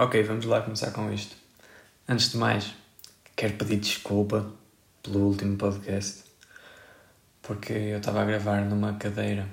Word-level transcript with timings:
Ok, 0.00 0.22
vamos 0.22 0.44
lá 0.44 0.62
começar 0.62 0.92
com 0.92 1.12
isto. 1.12 1.34
Antes 2.08 2.30
de 2.30 2.36
mais, 2.36 2.72
quero 3.34 3.54
pedir 3.54 3.78
desculpa 3.78 4.48
pelo 5.02 5.26
último 5.26 5.56
podcast, 5.56 6.22
porque 7.42 7.72
eu 7.72 7.98
estava 7.98 8.22
a 8.22 8.24
gravar 8.24 8.64
numa 8.64 8.92
cadeira 8.92 9.48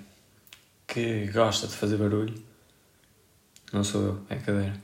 que 0.85 1.25
gosta 1.33 1.65
de 1.65 1.73
fazer 1.73 1.97
barulho. 1.97 2.35
Não 3.73 3.83
sou 3.83 4.03
eu, 4.03 4.25
é 4.29 4.35
a 4.35 4.39
cadeira. 4.39 4.75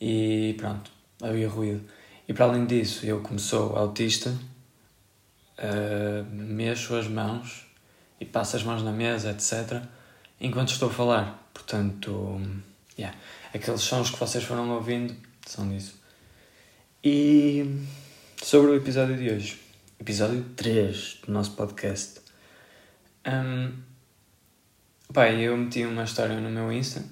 E 0.00 0.56
pronto, 0.58 0.90
havia 1.22 1.48
ruído. 1.48 1.88
E 2.26 2.34
para 2.34 2.46
além 2.46 2.66
disso, 2.66 3.06
eu, 3.06 3.20
como 3.20 3.38
sou 3.38 3.76
autista, 3.76 4.36
uh, 5.60 6.24
mexo 6.28 6.96
as 6.96 7.06
mãos 7.06 7.68
e 8.20 8.24
passo 8.24 8.56
as 8.56 8.64
mãos 8.64 8.82
na 8.82 8.90
mesa, 8.90 9.30
etc., 9.30 9.80
enquanto 10.40 10.72
estou 10.72 10.88
a 10.88 10.92
falar. 10.92 11.48
Portanto, 11.54 12.40
yeah. 12.98 13.16
aqueles 13.54 13.80
sons 13.80 14.10
que 14.10 14.18
vocês 14.18 14.44
foram 14.44 14.68
ouvindo 14.70 15.14
são 15.46 15.68
disso. 15.68 15.98
E 17.02 17.80
sobre 18.42 18.72
o 18.72 18.74
episódio 18.74 19.16
de 19.16 19.30
hoje, 19.30 19.60
episódio 20.00 20.44
3 20.56 21.20
do 21.26 21.32
nosso 21.32 21.52
podcast. 21.52 22.20
Um, 23.26 23.72
pá, 25.12 25.30
eu 25.30 25.56
meti 25.56 25.84
uma 25.84 26.04
história 26.04 26.40
no 26.40 26.50
meu 26.50 26.72
Insta. 26.72 27.04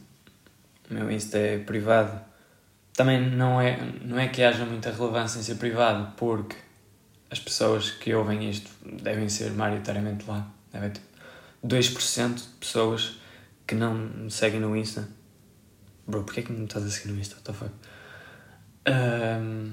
O 0.90 0.94
meu 0.94 1.10
Insta 1.10 1.38
é 1.38 1.58
privado. 1.58 2.20
Também 2.94 3.20
não 3.20 3.60
é, 3.60 3.78
não 4.02 4.18
é 4.18 4.28
que 4.28 4.42
haja 4.42 4.64
muita 4.64 4.90
relevância 4.90 5.38
em 5.38 5.42
ser 5.42 5.56
privado, 5.56 6.14
porque 6.16 6.56
as 7.30 7.38
pessoas 7.38 7.90
que 7.90 8.14
ouvem 8.14 8.48
isto 8.48 8.70
devem 8.84 9.28
ser 9.28 9.52
maioritariamente 9.52 10.24
lá. 10.26 10.48
Devem 10.72 10.90
ter 10.90 11.02
2% 11.64 12.34
de 12.34 12.42
pessoas 12.60 13.18
que 13.66 13.74
não 13.74 13.94
me 13.94 14.30
seguem 14.30 14.60
no 14.60 14.76
Insta. 14.76 15.08
Bro, 16.06 16.24
porquê 16.24 16.40
é 16.40 16.42
que 16.44 16.52
me 16.52 16.64
estás 16.64 16.84
a 16.84 16.90
seguir 16.90 17.12
no 17.12 17.18
Insta? 17.18 17.36
What? 17.50 17.72
Um, 18.88 19.72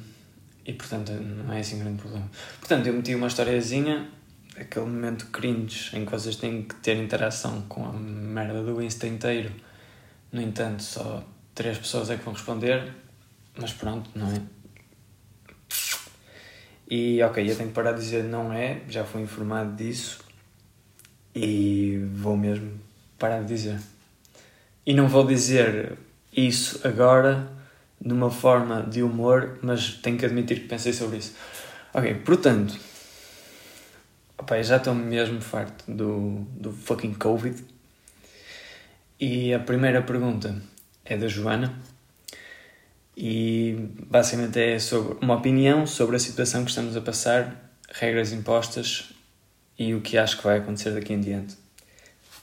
e 0.66 0.74
portanto 0.74 1.12
não 1.12 1.54
é 1.54 1.60
assim 1.60 1.76
um 1.76 1.80
grande 1.80 2.02
problema. 2.02 2.30
Portanto, 2.60 2.88
eu 2.88 2.94
meti 2.94 3.14
uma 3.14 3.28
historiazinha, 3.28 4.10
aquele 4.58 4.86
momento 4.86 5.28
cringe 5.28 5.96
em 5.96 6.06
que 6.06 6.12
vocês 6.12 6.36
têm 6.38 6.64
que 6.64 6.76
ter 6.76 6.98
interação 6.98 7.62
com 7.64 7.86
a 7.86 7.94
merda 7.94 8.64
do 8.64 8.82
Insta 8.82 9.08
inteiro. 9.08 9.52
No 10.32 10.42
entanto, 10.42 10.82
só 10.82 11.24
três 11.54 11.78
pessoas 11.78 12.10
é 12.10 12.18
que 12.18 12.24
vão 12.24 12.34
responder, 12.34 12.92
mas 13.56 13.72
pronto, 13.74 14.10
não 14.16 14.32
é? 14.32 14.42
E 16.90 17.22
ok, 17.24 17.50
eu 17.50 17.56
tenho 17.56 17.70
que 17.70 17.76
parar 17.76 17.94
de 17.94 18.00
dizer 18.02 18.24
não 18.24 18.52
é, 18.52 18.82
já 18.90 19.04
fui 19.04 19.22
informado 19.22 19.76
disso 19.76 20.20
e 21.36 22.00
vou 22.14 22.36
mesmo 22.36 22.80
parar 23.18 23.42
de 23.42 23.48
dizer. 23.48 23.80
E 24.86 24.94
não 24.94 25.08
vou 25.08 25.26
dizer 25.26 25.98
isso 26.36 26.86
agora 26.86 27.52
de 28.00 28.12
uma 28.12 28.30
forma 28.30 28.84
de 28.84 29.02
humor, 29.02 29.60
mas 29.62 29.94
tenho 29.94 30.18
que 30.18 30.26
admitir 30.26 30.62
que 30.62 30.68
pensei 30.68 30.92
sobre 30.92 31.18
isso. 31.18 31.34
Ok, 31.94 32.14
portanto, 32.26 32.78
opa, 34.38 34.62
já 34.62 34.78
estou 34.78 34.94
mesmo 34.94 35.40
farto 35.40 35.90
do, 35.90 36.46
do 36.60 36.72
fucking 36.72 37.14
Covid. 37.14 37.64
E 39.20 39.54
a 39.54 39.60
primeira 39.60 40.02
pergunta 40.02 40.62
é 41.06 41.16
da 41.16 41.28
Joana. 41.28 41.74
E 43.16 43.76
basicamente 44.08 44.60
é 44.60 44.80
sobre 44.80 45.24
uma 45.24 45.36
opinião 45.36 45.86
sobre 45.86 46.16
a 46.16 46.20
situação 46.20 46.64
que 46.64 46.72
estamos 46.72 46.98
a 46.98 47.02
passar, 47.02 47.72
regras 47.90 48.34
impostas 48.34 49.14
e 49.78 49.94
o 49.94 50.02
que 50.02 50.18
acho 50.18 50.38
que 50.38 50.44
vai 50.44 50.58
acontecer 50.58 50.92
daqui 50.92 51.14
em 51.14 51.22
diante. 51.22 51.56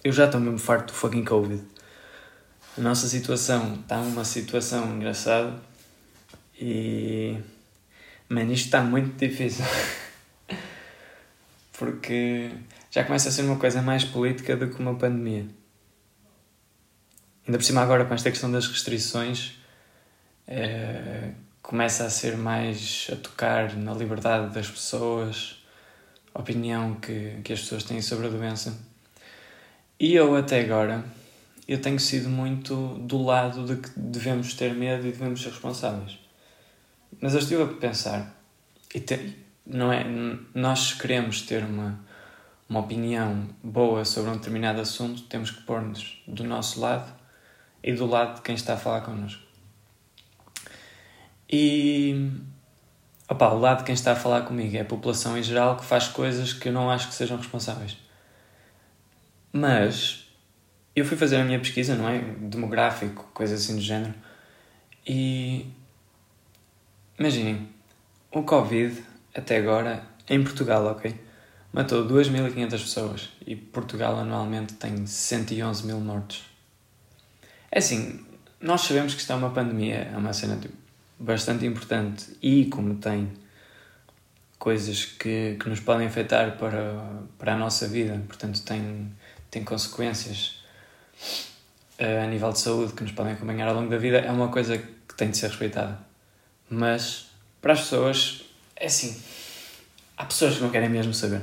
Eu 0.03 0.13
já 0.13 0.27
estou 0.27 0.41
mesmo 0.41 0.59
farto 0.59 0.87
do 0.87 0.93
fucking 0.93 1.25
Covid. 1.25 1.63
A 2.79 2.81
nossa 2.81 3.09
situação 3.09 3.75
está 3.75 3.99
uma 4.01 4.25
situação 4.25 4.95
engraçada 4.95 5.61
e. 6.59 7.37
Mano, 8.29 8.53
isto 8.53 8.67
está 8.67 8.81
muito 8.81 9.19
difícil. 9.19 9.65
Porque 11.77 12.51
já 12.91 13.03
começa 13.05 13.29
a 13.29 13.33
ser 13.33 13.43
uma 13.43 13.57
coisa 13.57 13.83
mais 13.83 14.05
política 14.05 14.57
do 14.57 14.69
que 14.69 14.81
uma 14.81 14.95
pandemia. 14.95 15.47
Ainda 17.47 17.59
por 17.59 17.65
cima, 17.65 17.81
agora 17.81 18.05
com 18.05 18.15
esta 18.15 18.31
questão 18.31 18.53
das 18.53 18.69
restrições, 18.69 19.59
é, 20.47 21.31
começa 21.61 22.05
a 22.05 22.11
ser 22.11 22.37
mais 22.37 23.09
a 23.13 23.17
tocar 23.17 23.77
na 23.77 23.93
liberdade 23.93 24.55
das 24.55 24.69
pessoas, 24.69 25.61
a 26.33 26.41
opinião 26.41 26.95
que, 26.95 27.41
que 27.43 27.53
as 27.53 27.61
pessoas 27.61 27.83
têm 27.83 28.01
sobre 28.01 28.29
a 28.29 28.31
doença. 28.31 28.79
E 29.99 30.15
eu, 30.15 30.37
até 30.37 30.61
agora, 30.61 31.05
eu 31.71 31.81
tenho 31.81 32.01
sido 32.01 32.29
muito 32.29 32.75
do 32.99 33.23
lado 33.23 33.65
de 33.65 33.77
que 33.77 33.91
devemos 33.97 34.55
ter 34.55 34.75
medo 34.75 35.07
e 35.07 35.13
devemos 35.13 35.41
ser 35.41 35.51
responsáveis. 35.51 36.19
Mas 37.21 37.33
eu 37.33 37.39
estive 37.39 37.63
a 37.63 37.67
pensar, 37.67 38.35
e 38.93 38.99
te, 38.99 39.39
não 39.65 39.93
é, 39.93 40.05
nós 40.53 40.95
queremos 40.95 41.43
ter 41.43 41.63
uma, 41.63 41.97
uma 42.69 42.81
opinião 42.81 43.49
boa 43.63 44.05
sobre 44.05 44.33
um 44.33 44.37
determinado 44.37 44.81
assunto, 44.81 45.23
temos 45.23 45.53
que 45.53 45.63
pôr-nos 45.63 46.21
do 46.27 46.43
nosso 46.43 46.81
lado 46.81 47.15
e 47.85 47.93
do 47.93 48.05
lado 48.05 48.35
de 48.35 48.43
quem 48.43 48.57
está 48.57 48.75
a 48.75 48.77
falar 48.77 49.03
connosco. 49.03 49.41
E 51.49 52.33
opa, 53.29 53.49
o 53.51 53.61
lado 53.61 53.79
de 53.79 53.85
quem 53.85 53.95
está 53.95 54.11
a 54.11 54.17
falar 54.17 54.43
comigo 54.43 54.77
é 54.77 54.81
a 54.81 54.85
população 54.85 55.39
em 55.39 55.43
geral 55.45 55.77
que 55.77 55.85
faz 55.85 56.09
coisas 56.09 56.53
que 56.53 56.69
eu 56.69 56.73
não 56.73 56.91
acho 56.91 57.07
que 57.07 57.15
sejam 57.15 57.37
responsáveis. 57.37 57.97
Mas 59.53 60.30
eu 61.01 61.05
fui 61.07 61.17
fazer 61.17 61.37
a 61.37 61.45
minha 61.45 61.59
pesquisa, 61.59 61.95
não 61.95 62.09
é? 62.09 62.19
Demográfico, 62.19 63.29
coisa 63.33 63.55
assim 63.55 63.77
do 63.77 63.81
género. 63.81 64.15
E 65.07 65.67
imaginem, 67.19 67.69
o 68.31 68.43
Covid 68.43 69.03
até 69.35 69.57
agora 69.57 70.03
em 70.29 70.43
Portugal, 70.43 70.85
ok? 70.87 71.15
Matou 71.73 72.07
2.500 72.07 72.71
pessoas 72.71 73.29
e 73.47 73.57
Portugal 73.57 74.19
anualmente 74.19 74.75
tem 74.75 75.07
111 75.07 75.87
mil 75.87 76.01
mortos. 76.01 76.45
É 77.71 77.79
assim, 77.79 78.25
nós 78.61 78.83
sabemos 78.83 79.15
que 79.15 79.33
é 79.33 79.35
uma 79.35 79.51
pandemia, 79.51 80.11
é 80.13 80.17
uma 80.17 80.33
cena 80.33 80.57
tipo, 80.57 80.75
bastante 81.19 81.65
importante 81.65 82.37
e 82.43 82.67
como 82.67 82.97
tem 82.97 83.33
coisas 84.59 85.05
que, 85.05 85.57
que 85.59 85.69
nos 85.69 85.81
podem 85.81 86.07
afetar 86.07 86.59
para, 86.59 87.23
para 87.39 87.55
a 87.55 87.57
nossa 87.57 87.89
vida, 87.89 88.23
portanto 88.27 88.63
tem, 88.63 89.11
tem 89.51 89.65
consequências 89.65 90.60
a 91.99 92.27
nível 92.27 92.53
de 92.53 92.59
saúde 92.59 92.93
que 92.93 93.03
nos 93.03 93.13
podem 93.13 93.35
acompanhar 93.35 93.69
ao 93.69 93.75
longo 93.75 93.91
da 93.91 93.99
vida, 93.99 94.19
é 94.19 94.31
uma 94.31 94.49
coisa 94.49 94.79
que 94.79 95.15
tem 95.17 95.31
de 95.31 95.37
ser 95.37 95.49
respeitada. 95.49 95.99
Mas 96.69 97.27
para 97.61 97.75
as 97.75 97.81
pessoas, 97.81 98.45
é 98.77 98.87
assim, 98.87 99.21
há 100.17 100.25
pessoas 100.25 100.57
que 100.57 100.63
não 100.63 100.71
querem 100.71 100.89
mesmo 100.89 101.13
saber. 101.13 101.43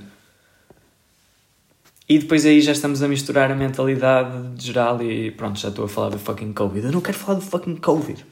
E 2.09 2.19
depois 2.19 2.45
aí 2.45 2.61
já 2.61 2.71
estamos 2.71 3.03
a 3.03 3.07
misturar 3.07 3.51
a 3.51 3.55
mentalidade 3.55 4.63
geral 4.63 5.01
e 5.03 5.29
pronto, 5.31 5.59
já 5.59 5.67
estou 5.67 5.85
a 5.85 5.89
falar 5.89 6.09
do 6.09 6.19
fucking 6.19 6.53
Covid. 6.53 6.87
Eu 6.87 6.93
não 6.93 7.01
quero 7.01 7.17
falar 7.17 7.39
do 7.39 7.45
fucking 7.45 7.75
Covid. 7.75 8.25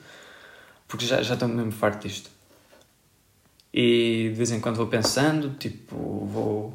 Porque 0.87 1.05
já, 1.05 1.21
já 1.21 1.33
estou 1.33 1.49
mesmo 1.49 1.73
farto 1.73 2.07
disto. 2.07 2.29
E 3.73 4.29
de 4.29 4.35
vez 4.35 4.51
em 4.51 4.61
quando 4.61 4.77
vou 4.77 4.87
pensando, 4.87 5.49
tipo, 5.59 6.25
vou. 6.25 6.73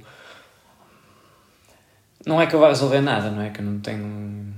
Não 2.27 2.39
é 2.39 2.47
que 2.47 2.55
eu 2.55 2.61
vá 2.61 2.69
resolver 2.69 3.01
nada, 3.01 3.31
não 3.31 3.41
é 3.41 3.49
que 3.49 3.61
eu 3.61 3.65
não 3.65 3.81
tenho. 3.81 4.55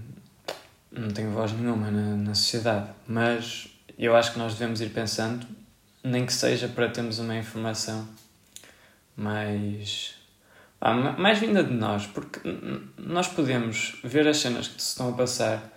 Não 0.93 1.09
tenho 1.09 1.31
voz 1.31 1.53
nenhuma 1.53 1.91
na, 1.91 2.17
na 2.17 2.35
sociedade, 2.35 2.91
mas 3.07 3.69
eu 3.99 4.15
acho 4.15 4.33
que 4.33 4.39
nós 4.39 4.55
devemos 4.55 4.81
ir 4.81 4.91
pensando, 4.91 5.47
nem 6.05 6.27
que 6.27 6.33
seja 6.33 6.69
para 6.69 6.89
termos 6.89 7.19
uma 7.19 7.37
informação 7.37 8.07
mais. 9.17 10.15
Mais 11.17 11.39
vinda 11.39 11.63
de 11.63 11.73
nós, 11.73 12.07
porque 12.07 12.41
nós 12.99 13.29
podemos 13.29 14.01
ver 14.03 14.27
as 14.27 14.39
cenas 14.39 14.67
que 14.67 14.83
se 14.83 14.89
estão 14.89 15.11
a 15.11 15.13
passar 15.13 15.73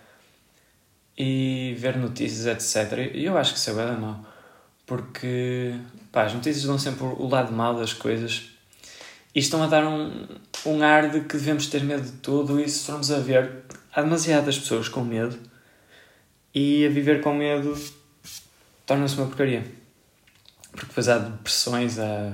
e 1.16 1.76
ver 1.78 1.96
notícias, 1.96 2.46
etc. 2.46 3.14
E 3.14 3.24
eu 3.24 3.38
acho 3.38 3.52
que 3.52 3.58
isso 3.58 3.70
é 3.70 3.74
bem 3.74 3.96
mau. 3.96 4.26
Porque 4.84 5.74
pá, 6.10 6.24
as 6.24 6.34
notícias 6.34 6.64
dão 6.64 6.78
sempre 6.78 7.04
o 7.04 7.28
lado 7.28 7.52
mau 7.52 7.78
das 7.78 7.92
coisas 7.92 8.50
e 9.34 9.38
estão 9.38 9.62
a 9.62 9.66
dar 9.66 9.86
um, 9.86 10.26
um 10.64 10.82
ar 10.82 11.10
de 11.10 11.20
que 11.20 11.36
devemos 11.36 11.66
ter 11.66 11.84
medo 11.84 12.02
de 12.02 12.12
tudo. 12.18 12.60
E 12.60 12.68
se 12.68 12.86
formos 12.86 13.10
a 13.10 13.18
ver, 13.18 13.62
há 13.96 14.02
demasiadas 14.02 14.58
pessoas 14.58 14.88
com 14.90 15.00
medo 15.00 15.38
e 16.54 16.84
a 16.84 16.90
viver 16.90 17.22
com 17.22 17.34
medo 17.34 17.74
torna-se 18.84 19.16
uma 19.16 19.26
porcaria. 19.26 19.64
Porque 20.70 20.86
depois 20.86 21.08
há 21.08 21.18
depressões, 21.18 21.98
há. 21.98 22.32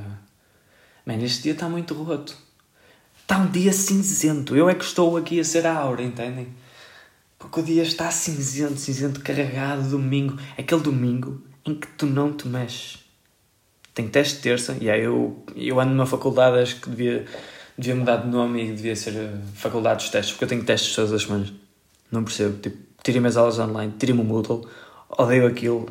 Man, 1.07 1.23
este 1.23 1.45
dia 1.45 1.53
está 1.53 1.69
muito 1.69 1.95
roto. 1.95 2.37
Está 3.21 3.39
um 3.39 3.47
dia 3.47 3.73
cinzento. 3.73 4.57
Eu 4.57 4.69
é 4.69 4.75
que 4.75 4.85
estou 4.85 5.17
aqui 5.17 5.39
a 5.39 5.45
ser 5.45 5.65
a 5.65 5.75
aura, 5.75 6.03
entendem? 6.03 6.49
Porque 7.39 7.61
o 7.61 7.63
dia 7.63 7.83
está 7.83 8.11
cinzento, 8.11 8.77
cinzento, 8.77 9.21
carregado, 9.21 9.89
domingo. 9.89 10.37
Aquele 10.59 10.81
domingo 10.81 11.43
em 11.65 11.77
que 11.77 11.87
tu 11.87 12.07
não 12.07 12.33
te 12.33 12.49
mexes. 12.49 12.99
Tenho 13.95 14.09
teste 14.09 14.37
de 14.37 14.43
terça, 14.43 14.77
e 14.81 14.91
aí 14.91 15.03
eu, 15.03 15.45
eu 15.55 15.79
ando 15.79 15.91
numa 15.91 16.07
faculdade, 16.07 16.59
acho 16.59 16.81
que 16.81 16.89
devia, 16.89 17.27
devia 17.83 17.97
mudar 17.97 18.19
de 18.19 18.29
nome 18.29 18.65
e 18.65 18.73
devia 18.73 18.95
ser 18.95 19.13
Faculdade 19.55 20.05
dos 20.05 20.11
Testes, 20.11 20.33
porque 20.33 20.45
eu 20.45 20.49
tenho 20.49 20.65
testes 20.65 20.95
todas 20.95 21.13
as 21.13 21.23
semanas. 21.23 21.53
Não 22.11 22.23
percebo. 22.23 22.59
Tipo, 22.59 22.79
tirem-me 23.03 23.29
as 23.29 23.37
aulas 23.37 23.59
online, 23.59 23.93
tirem-me 23.99 24.23
o 24.23 24.25
Moodle, 24.25 24.67
odeio 25.09 25.47
aquilo. 25.47 25.87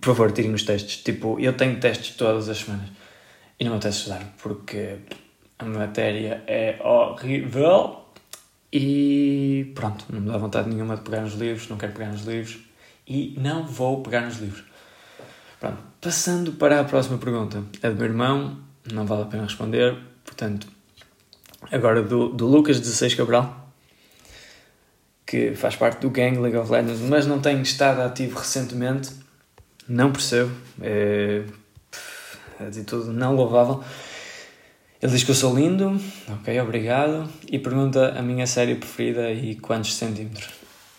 por 0.00 0.08
favor, 0.08 0.32
tirem 0.32 0.52
os 0.52 0.64
testes. 0.64 1.02
Tipo, 1.02 1.38
eu 1.38 1.56
tenho 1.56 1.78
testes 1.78 2.16
todas 2.16 2.48
as 2.48 2.58
semanas 2.58 2.88
e 3.58 3.64
não 3.64 3.72
me 3.72 3.76
apetece 3.76 3.98
estudar 3.98 4.34
porque 4.42 4.96
a 5.58 5.64
matéria 5.64 6.42
é 6.46 6.80
horrível 6.82 8.06
e 8.72 9.72
pronto, 9.74 10.06
não 10.08 10.20
me 10.20 10.28
dá 10.28 10.38
vontade 10.38 10.68
nenhuma 10.68 10.96
de 10.96 11.02
pegar 11.02 11.22
nos 11.22 11.34
livros, 11.34 11.68
não 11.68 11.76
quero 11.76 11.92
pegar 11.92 12.08
nos 12.08 12.24
livros 12.24 12.58
e 13.06 13.36
não 13.38 13.66
vou 13.66 14.02
pegar 14.02 14.22
nos 14.22 14.38
livros. 14.38 14.64
Pronto, 15.58 15.78
passando 16.00 16.52
para 16.52 16.80
a 16.80 16.84
próxima 16.84 17.18
pergunta. 17.18 17.62
É 17.82 17.90
do 17.90 17.96
meu 17.96 18.06
irmão, 18.06 18.58
não 18.90 19.04
vale 19.04 19.22
a 19.22 19.26
pena 19.26 19.42
responder, 19.42 20.09
portanto, 20.30 20.68
agora 21.72 22.02
do, 22.02 22.28
do 22.28 22.46
Lucas 22.46 22.78
16 22.78 23.14
Cabral, 23.16 23.72
que 25.26 25.54
faz 25.56 25.74
parte 25.74 26.00
do 26.00 26.10
gang 26.10 26.38
League 26.38 26.56
of 26.56 26.70
Legends, 26.70 27.00
mas 27.00 27.26
não 27.26 27.40
tem 27.40 27.60
estado 27.62 28.00
ativo 28.00 28.38
recentemente. 28.38 29.10
Não 29.88 30.12
percebo. 30.12 30.52
É, 30.80 31.42
de 32.70 32.84
tudo 32.84 33.12
não 33.12 33.34
louvável. 33.34 33.82
Ele 35.02 35.12
diz 35.12 35.24
que 35.24 35.30
eu 35.30 35.34
sou 35.34 35.54
lindo, 35.54 36.00
ok, 36.28 36.60
obrigado. 36.60 37.28
E 37.50 37.58
pergunta 37.58 38.14
a 38.16 38.22
minha 38.22 38.46
série 38.46 38.76
preferida 38.76 39.32
e 39.32 39.56
quantos 39.56 39.94
centímetros. 39.94 40.48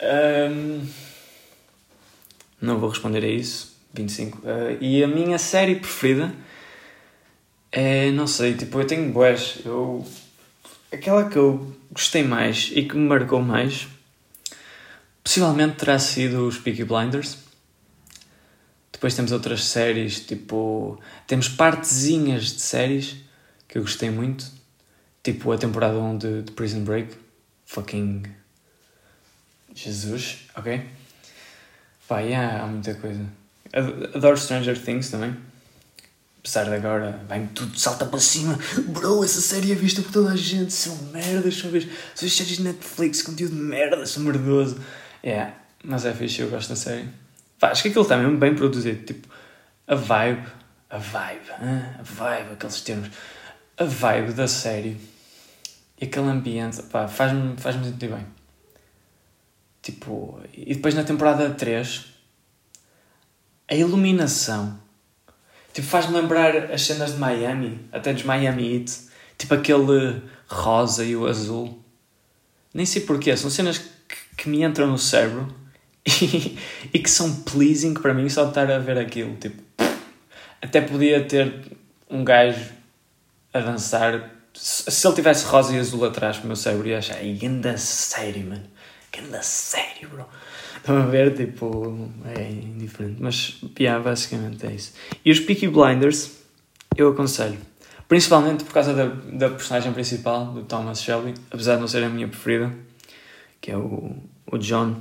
Um, 0.01 0.85
não 2.59 2.79
vou 2.79 2.89
responder 2.89 3.23
a 3.23 3.27
isso. 3.27 3.71
25. 3.93 4.39
Uh, 4.39 4.77
e 4.81 5.03
a 5.03 5.07
minha 5.07 5.37
série 5.37 5.75
preferida 5.75 6.33
é, 7.71 8.11
não 8.11 8.27
sei, 8.27 8.53
tipo, 8.55 8.79
eu 8.79 8.85
tenho 8.85 9.11
boas. 9.11 9.59
Eu, 9.63 10.05
aquela 10.91 11.29
que 11.29 11.37
eu 11.37 11.75
gostei 11.91 12.23
mais 12.23 12.69
e 12.73 12.83
que 12.83 12.95
me 12.95 13.07
marcou 13.07 13.41
mais, 13.41 13.87
possivelmente 15.23 15.77
terá 15.77 15.97
sido 15.97 16.47
os 16.47 16.57
Peaky 16.57 16.83
Blinders. 16.83 17.37
Depois 18.91 19.15
temos 19.15 19.31
outras 19.31 19.63
séries, 19.63 20.19
tipo, 20.19 20.99
temos 21.25 21.47
partezinhas 21.49 22.53
de 22.53 22.61
séries 22.61 23.15
que 23.67 23.77
eu 23.77 23.81
gostei 23.83 24.11
muito, 24.11 24.45
tipo 25.23 25.51
a 25.51 25.57
temporada 25.57 25.97
1 25.97 26.17
de, 26.17 26.41
de 26.43 26.51
Prison 26.51 26.83
Break, 26.83 27.15
fucking 27.65 28.23
Jesus, 29.73 30.47
ok? 30.55 30.85
Pá, 32.07 32.19
yeah, 32.19 32.63
há 32.63 32.67
muita 32.67 32.93
coisa. 32.95 33.25
Adoro 34.13 34.37
Stranger 34.37 34.77
Things 34.77 35.09
também. 35.09 35.35
Apesar 36.41 36.65
de 36.65 36.73
agora, 36.73 37.23
vai-me 37.29 37.47
tudo, 37.47 37.77
salta 37.77 38.05
para 38.05 38.19
cima. 38.19 38.57
Bro, 38.87 39.23
essa 39.23 39.39
série 39.39 39.71
é 39.71 39.75
vista 39.75 40.01
por 40.01 40.11
toda 40.11 40.31
a 40.31 40.35
gente. 40.35 40.73
São 40.73 40.95
merdas, 41.13 41.55
são. 41.55 41.69
São 42.15 42.29
séries 42.29 42.57
de 42.57 42.63
Netflix, 42.63 43.21
conteúdo 43.21 43.55
de 43.55 43.61
merda, 43.61 44.05
são 44.07 44.23
merdoso. 44.23 44.79
É, 45.21 45.29
yeah, 45.29 45.55
mas 45.83 46.03
é 46.03 46.13
fixe, 46.13 46.41
eu 46.41 46.49
gosto 46.49 46.69
da 46.69 46.75
série. 46.75 47.07
Pá, 47.59 47.69
acho 47.69 47.83
que 47.83 47.89
aquilo 47.89 48.03
está 48.03 48.17
mesmo 48.17 48.37
bem 48.37 48.55
produzido. 48.55 49.05
Tipo, 49.05 49.27
a 49.85 49.93
vibe, 49.93 50.47
a 50.89 50.97
vibe, 50.97 51.49
hein? 51.61 51.83
a 51.99 52.01
vibe, 52.01 52.53
aqueles 52.53 52.81
termos 52.81 53.09
a 53.77 53.83
vibe 53.83 54.33
da 54.33 54.47
série 54.47 54.97
e 55.99 56.05
aquele 56.05 56.27
ambiente, 56.27 56.81
pá, 56.83 57.07
faz-me 57.07 57.57
faz 57.57 57.75
sentir 57.75 58.09
bem. 58.09 58.25
Tipo, 59.81 60.39
e 60.53 60.75
depois 60.75 60.93
na 60.93 61.03
temporada 61.03 61.49
3, 61.49 62.05
a 63.67 63.75
iluminação, 63.75 64.79
tipo, 65.73 65.87
faz-me 65.87 66.15
lembrar 66.15 66.71
as 66.71 66.81
cenas 66.81 67.13
de 67.13 67.19
Miami, 67.19 67.79
até 67.91 68.13
dos 68.13 68.23
Miami 68.23 68.75
Heat, 68.75 68.91
tipo 69.37 69.53
aquele 69.53 70.21
rosa 70.47 71.03
e 71.03 71.15
o 71.15 71.27
azul. 71.27 71.79
Nem 72.73 72.85
sei 72.85 73.01
porquê, 73.01 73.35
são 73.35 73.49
cenas 73.49 73.77
que, 73.77 74.15
que 74.37 74.49
me 74.49 74.63
entram 74.63 74.87
no 74.87 74.97
cérebro 74.97 75.53
e, 76.05 76.57
e 76.93 76.99
que 76.99 77.09
são 77.09 77.43
pleasing 77.43 77.93
para 77.93 78.13
mim 78.13 78.29
só 78.29 78.43
de 78.43 78.49
estar 78.49 78.69
a 78.71 78.79
ver 78.79 78.97
aquilo. 78.97 79.35
Tipo, 79.35 79.61
até 80.61 80.81
podia 80.81 81.23
ter 81.23 81.53
um 82.09 82.23
gajo 82.23 82.71
a 83.53 83.59
dançar. 83.59 84.29
Se 84.53 85.07
ele 85.07 85.15
tivesse 85.15 85.45
rosa 85.45 85.73
e 85.75 85.79
azul 85.79 86.05
atrás, 86.05 86.37
o 86.37 86.47
meu 86.47 86.55
cérebro 86.55 86.87
ia 86.87 86.97
achar, 86.97 87.17
ainda 87.17 87.77
sério, 87.77 88.45
mano. 88.45 88.69
Ganda 89.11 89.41
sério, 89.41 90.09
bro. 90.09 90.25
Estão 90.81 90.97
a 90.97 91.05
ver? 91.05 91.35
Tipo, 91.35 92.09
é 92.35 92.49
indiferente. 92.49 93.17
Mas, 93.19 93.61
yeah, 93.79 94.03
basicamente 94.03 94.65
é 94.65 94.71
isso. 94.71 94.93
E 95.23 95.31
os 95.31 95.39
Peaky 95.39 95.67
Blinders, 95.67 96.39
eu 96.97 97.09
aconselho. 97.09 97.57
Principalmente 98.07 98.63
por 98.63 98.73
causa 98.73 98.93
da, 98.93 99.05
da 99.05 99.49
personagem 99.49 99.93
principal, 99.93 100.47
do 100.47 100.63
Thomas 100.63 101.03
Shelby, 101.03 101.35
apesar 101.51 101.75
de 101.75 101.81
não 101.81 101.87
ser 101.87 102.03
a 102.03 102.09
minha 102.09 102.27
preferida, 102.27 102.73
que 103.61 103.71
é 103.71 103.77
o, 103.77 104.15
o 104.51 104.57
John. 104.57 104.99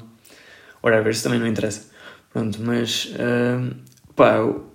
Whatever, 0.82 1.10
isso 1.10 1.22
também 1.22 1.40
não 1.40 1.46
interessa. 1.46 1.90
Pronto, 2.30 2.58
mas. 2.60 3.06
Uh, 3.06 3.74
pá, 4.14 4.38
o 4.40 4.66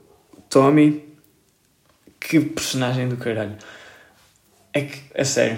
Tommy 0.49 1.05
que 2.19 2.39
personagem 2.39 3.07
do 3.07 3.17
caralho. 3.17 3.55
É 4.73 4.81
que, 4.81 4.99
a 5.15 5.23
sério. 5.23 5.57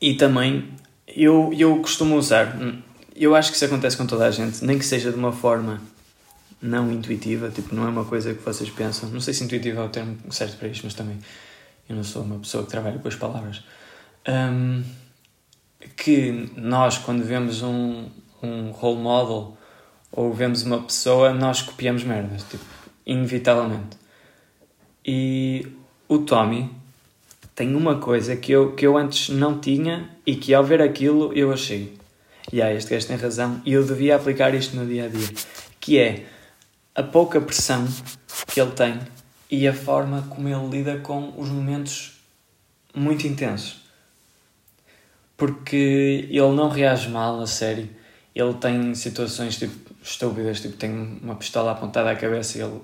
E 0.00 0.14
também, 0.14 0.70
eu, 1.08 1.52
eu 1.56 1.76
costumo 1.80 2.16
usar, 2.16 2.56
eu 3.24 3.34
acho 3.34 3.50
que 3.50 3.56
isso 3.56 3.64
acontece 3.64 3.96
com 3.96 4.06
toda 4.06 4.26
a 4.26 4.30
gente, 4.30 4.64
nem 4.64 4.78
que 4.78 4.84
seja 4.84 5.10
de 5.10 5.16
uma 5.16 5.32
forma 5.32 5.80
não 6.60 6.92
intuitiva, 6.92 7.50
tipo, 7.50 7.74
não 7.74 7.86
é 7.86 7.88
uma 7.88 8.04
coisa 8.04 8.34
que 8.34 8.42
vocês 8.42 8.68
pensam. 8.70 9.08
Não 9.08 9.20
sei 9.20 9.32
se 9.32 9.44
intuitiva 9.44 9.80
é 9.80 9.84
o 9.84 9.88
termo 9.88 10.16
certo 10.30 10.56
para 10.58 10.68
isto, 10.68 10.84
mas 10.84 10.94
também 10.94 11.18
eu 11.88 11.96
não 11.96 12.04
sou 12.04 12.22
uma 12.22 12.38
pessoa 12.38 12.64
que 12.64 12.70
trabalha 12.70 12.98
com 12.98 13.08
as 13.08 13.16
palavras. 13.16 13.62
Um, 14.28 14.82
que 15.96 16.50
nós, 16.56 16.98
quando 16.98 17.24
vemos 17.24 17.62
um, 17.62 18.08
um 18.42 18.70
role 18.70 19.00
model 19.00 19.56
ou 20.12 20.32
vemos 20.32 20.62
uma 20.62 20.80
pessoa, 20.82 21.32
nós 21.32 21.62
copiamos 21.62 22.04
merdas, 22.04 22.42
tipo, 22.42 22.64
inevitavelmente. 23.06 23.96
E 25.04 25.66
o 26.08 26.18
Tommy 26.18 26.70
tem 27.54 27.74
uma 27.74 27.96
coisa 27.96 28.36
que 28.36 28.52
eu, 28.52 28.72
que 28.72 28.86
eu 28.86 28.96
antes 28.96 29.28
não 29.30 29.58
tinha 29.58 30.10
e 30.26 30.36
que 30.36 30.52
ao 30.52 30.64
ver 30.64 30.82
aquilo 30.82 31.32
eu 31.32 31.52
achei. 31.52 31.99
E 32.52 32.60
ah, 32.60 32.72
este 32.72 32.90
gajo 32.90 33.06
tem 33.06 33.16
razão 33.16 33.62
e 33.64 33.72
eu 33.72 33.84
devia 33.84 34.16
aplicar 34.16 34.54
isto 34.54 34.74
no 34.76 34.86
dia 34.86 35.04
a 35.04 35.08
dia. 35.08 35.28
Que 35.78 35.98
é 35.98 36.26
a 36.94 37.02
pouca 37.02 37.40
pressão 37.40 37.86
que 38.48 38.60
ele 38.60 38.72
tem 38.72 38.98
e 39.50 39.66
a 39.68 39.72
forma 39.72 40.22
como 40.28 40.48
ele 40.48 40.68
lida 40.68 40.98
com 40.98 41.32
os 41.36 41.48
momentos 41.48 42.20
muito 42.94 43.26
intensos. 43.26 43.80
Porque 45.36 46.28
ele 46.28 46.52
não 46.52 46.68
reage 46.68 47.08
mal 47.08 47.40
a 47.40 47.46
sério. 47.46 47.88
Ele 48.34 48.54
tem 48.54 48.94
situações 48.94 49.56
tipo 49.56 49.94
estúpidas, 50.02 50.60
tipo 50.60 50.76
tem 50.76 51.18
uma 51.22 51.36
pistola 51.36 51.72
apontada 51.72 52.10
à 52.10 52.16
cabeça 52.16 52.58
e 52.58 52.62
ele, 52.62 52.80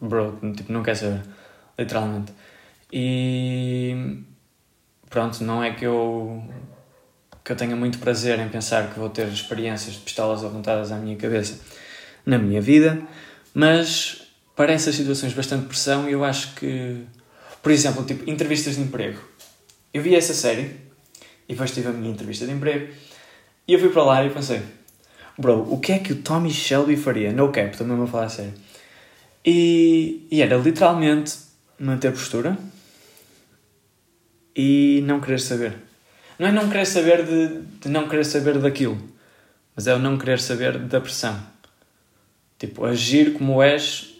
bro, 0.00 0.38
tipo, 0.56 0.72
não 0.72 0.82
quer 0.82 0.94
saber 0.94 1.22
literalmente. 1.78 2.32
E 2.92 4.22
pronto, 5.10 5.42
não 5.42 5.62
é 5.62 5.72
que 5.72 5.84
eu 5.84 6.42
que 7.44 7.52
eu 7.52 7.56
tenha 7.56 7.76
muito 7.76 7.98
prazer 7.98 8.38
em 8.38 8.48
pensar 8.48 8.90
que 8.90 8.98
vou 8.98 9.10
ter 9.10 9.28
experiências 9.28 9.94
de 9.94 10.00
pistolas 10.00 10.42
apontadas 10.42 10.90
à 10.90 10.96
minha 10.96 11.14
cabeça 11.16 11.60
na 12.24 12.38
minha 12.38 12.60
vida, 12.60 13.02
mas 13.52 14.22
para 14.56 14.72
essas 14.72 14.94
situações 14.94 15.34
bastante 15.34 15.66
pressão 15.66 16.08
eu 16.08 16.24
acho 16.24 16.54
que, 16.54 17.02
por 17.62 17.70
exemplo, 17.70 18.02
tipo 18.04 18.28
entrevistas 18.30 18.76
de 18.76 18.80
emprego. 18.80 19.20
Eu 19.92 20.02
vi 20.02 20.14
essa 20.14 20.32
série 20.32 20.74
e 21.46 21.52
depois 21.52 21.70
tive 21.70 21.88
a 21.88 21.92
minha 21.92 22.10
entrevista 22.10 22.46
de 22.46 22.52
emprego 22.52 22.92
e 23.68 23.74
eu 23.74 23.78
fui 23.78 23.90
para 23.90 24.04
lá 24.04 24.24
e 24.24 24.30
pensei, 24.30 24.62
bro, 25.38 25.70
o 25.70 25.78
que 25.78 25.92
é 25.92 25.98
que 25.98 26.12
o 26.12 26.16
Tommy 26.16 26.50
Shelby 26.50 26.96
faria? 26.96 27.30
No 27.30 27.52
cap, 27.52 27.76
também 27.76 27.96
vou 27.96 28.06
falar 28.06 28.24
a 28.24 28.28
sério. 28.30 28.54
E, 29.44 30.26
e 30.30 30.40
era 30.40 30.56
literalmente 30.56 31.36
manter 31.78 32.10
postura 32.10 32.56
e 34.56 35.02
não 35.06 35.20
querer 35.20 35.40
saber. 35.40 35.76
Não 36.38 36.48
é 36.48 36.52
não 36.52 36.68
querer 36.68 36.86
saber 36.86 37.24
de, 37.24 37.62
de 37.80 37.88
não 37.88 38.08
querer 38.08 38.24
saber 38.24 38.58
daquilo, 38.58 38.98
mas 39.74 39.86
é 39.86 39.94
o 39.94 39.98
não 39.98 40.18
querer 40.18 40.40
saber 40.40 40.78
da 40.78 41.00
pressão. 41.00 41.40
Tipo, 42.58 42.84
agir 42.84 43.34
como 43.34 43.62
és 43.62 44.14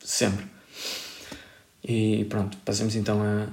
sempre. 0.00 0.46
E 1.84 2.24
pronto, 2.26 2.56
passemos 2.58 2.94
então 2.96 3.22
a, 3.22 3.46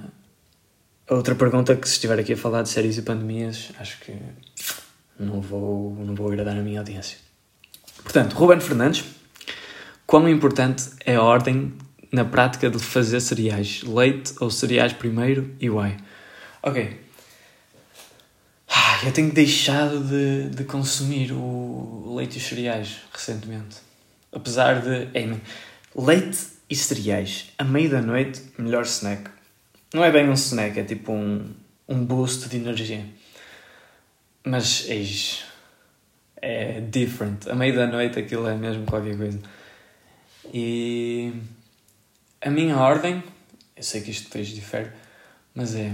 a 1.12 1.14
outra 1.14 1.34
pergunta 1.34 1.74
que 1.76 1.88
se 1.88 1.94
estiver 1.94 2.18
aqui 2.18 2.32
a 2.32 2.36
falar 2.36 2.62
de 2.62 2.68
séries 2.68 2.98
e 2.98 3.02
pandemias, 3.02 3.70
acho 3.78 3.98
que 4.00 4.14
não 5.18 5.40
vou, 5.40 5.94
não 5.94 6.14
vou 6.14 6.28
agradar 6.28 6.56
a 6.56 6.62
minha 6.62 6.80
audiência. 6.80 7.18
Portanto, 8.02 8.34
Ruben 8.34 8.60
Fernandes, 8.60 9.04
quão 10.06 10.28
importante 10.28 10.90
é 11.04 11.16
a 11.16 11.22
ordem 11.22 11.74
na 12.12 12.24
prática 12.24 12.70
de 12.70 12.78
fazer 12.78 13.20
cereais? 13.20 13.82
Leite 13.82 14.34
ou 14.40 14.50
cereais 14.50 14.92
primeiro 14.92 15.54
e 15.60 15.68
why? 15.68 15.96
Ok. 16.62 17.05
Ah, 18.98 19.04
eu 19.04 19.12
tenho 19.12 19.30
deixado 19.30 20.02
de, 20.04 20.48
de 20.56 20.64
consumir 20.64 21.30
o 21.30 22.14
leite 22.16 22.36
e 22.36 22.38
os 22.38 22.44
cereais 22.44 23.02
recentemente. 23.12 23.76
Apesar 24.32 24.80
de. 24.80 25.10
Hey, 25.14 25.38
leite 25.94 26.38
e 26.70 26.74
cereais 26.74 27.52
à 27.58 27.64
meia 27.64 27.90
da 27.90 28.00
noite, 28.00 28.42
melhor 28.56 28.84
snack. 28.84 29.30
Não 29.92 30.02
é 30.02 30.10
bem 30.10 30.26
um 30.26 30.32
snack, 30.32 30.80
é 30.80 30.82
tipo 30.82 31.12
um, 31.12 31.44
um 31.86 32.06
boost 32.06 32.48
de 32.48 32.56
energia. 32.56 33.04
Mas 34.42 34.88
eis, 34.88 35.44
é 36.40 36.80
different. 36.80 37.50
À 37.50 37.54
meia 37.54 37.74
da 37.74 37.86
noite 37.86 38.18
aquilo 38.18 38.48
é 38.48 38.56
mesmo 38.56 38.86
qualquer 38.86 39.18
coisa. 39.18 39.38
E 40.54 41.34
a 42.40 42.48
minha 42.48 42.78
ordem, 42.78 43.22
eu 43.76 43.82
sei 43.82 44.00
que 44.00 44.10
isto 44.10 44.24
depois 44.24 44.48
difere, 44.48 44.90
mas 45.54 45.74
é 45.74 45.92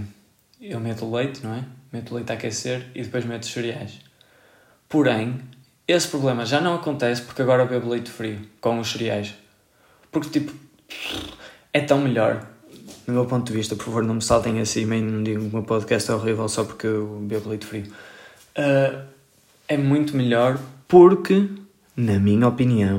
eu 0.60 0.78
meto 0.78 1.10
leite, 1.10 1.42
não 1.42 1.52
é? 1.52 1.81
Meto 1.92 2.12
o 2.12 2.14
leite 2.14 2.32
a 2.32 2.34
aquecer 2.34 2.86
e 2.94 3.02
depois 3.02 3.24
meto 3.24 3.42
os 3.42 3.52
cereais. 3.52 4.00
Porém, 4.88 5.40
esse 5.86 6.08
problema 6.08 6.46
já 6.46 6.60
não 6.60 6.74
acontece 6.74 7.22
porque 7.22 7.42
agora 7.42 7.64
bebo 7.64 7.90
leite 7.90 8.10
frio 8.10 8.38
com 8.60 8.78
os 8.78 8.90
cereais. 8.90 9.34
Porque, 10.10 10.40
tipo, 10.40 10.52
é 11.72 11.80
tão 11.80 11.98
melhor. 12.00 12.46
No 13.06 13.14
meu 13.14 13.26
ponto 13.26 13.46
de 13.46 13.52
vista, 13.52 13.74
por 13.74 13.84
favor, 13.84 14.04
não 14.04 14.14
me 14.14 14.22
saltem 14.22 14.60
acima 14.60 14.96
e 14.96 15.02
não 15.02 15.22
digam 15.22 15.42
que 15.42 15.48
o 15.48 15.52
meu 15.52 15.62
podcast 15.64 16.10
é 16.10 16.14
horrível 16.14 16.48
só 16.48 16.64
porque 16.64 16.86
eu 16.86 17.18
bebo 17.22 17.48
leite 17.48 17.66
frio. 17.66 17.84
Uh, 18.56 19.02
é 19.66 19.76
muito 19.76 20.16
melhor 20.16 20.58
porque, 20.86 21.48
na 21.96 22.18
minha 22.18 22.46
opinião, 22.46 22.98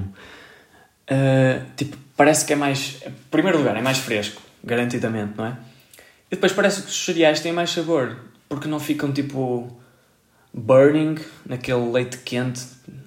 uh, 1.10 1.66
tipo, 1.78 1.96
parece 2.18 2.46
que 2.46 2.54
é 2.54 2.56
mais. 2.56 3.02
Em 3.06 3.12
primeiro 3.32 3.60
lugar, 3.60 3.78
é 3.78 3.82
mais 3.82 4.00
fresco, 4.00 4.42
garantidamente, 4.64 5.34
não 5.38 5.46
é? 5.46 5.58
E 6.32 6.36
depois 6.36 6.52
parece 6.52 6.82
que 6.82 6.90
os 6.90 7.06
cereais 7.06 7.40
têm 7.40 7.54
mais 7.54 7.70
sabor 7.70 8.18
porque 8.54 8.68
não 8.68 8.80
ficam 8.80 9.12
tipo 9.12 9.68
burning 10.54 11.16
naquele 11.44 11.92
leite 11.92 12.20
quente, 12.20 12.62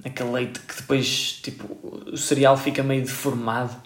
aquele 0.05 0.31
leite 0.33 0.59
que 0.59 0.75
depois 0.75 1.39
tipo 1.41 1.79
o 2.13 2.17
cereal 2.17 2.57
fica 2.57 2.83
meio 2.83 3.03
deformado. 3.03 3.77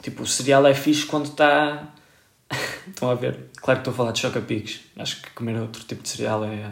Tipo, 0.00 0.22
o 0.22 0.26
cereal 0.26 0.66
é 0.66 0.72
fixe 0.72 1.04
quando 1.04 1.26
está. 1.26 1.92
Estão 2.88 3.10
a 3.10 3.14
ver? 3.14 3.50
Claro 3.60 3.80
que 3.80 3.90
estou 3.90 3.92
a 3.92 3.96
falar 3.96 4.12
de 4.12 4.20
choca-piques. 4.20 4.80
Acho 4.96 5.20
que 5.20 5.30
comer 5.32 5.60
outro 5.60 5.84
tipo 5.84 6.02
de 6.02 6.08
cereal 6.08 6.42
é. 6.44 6.70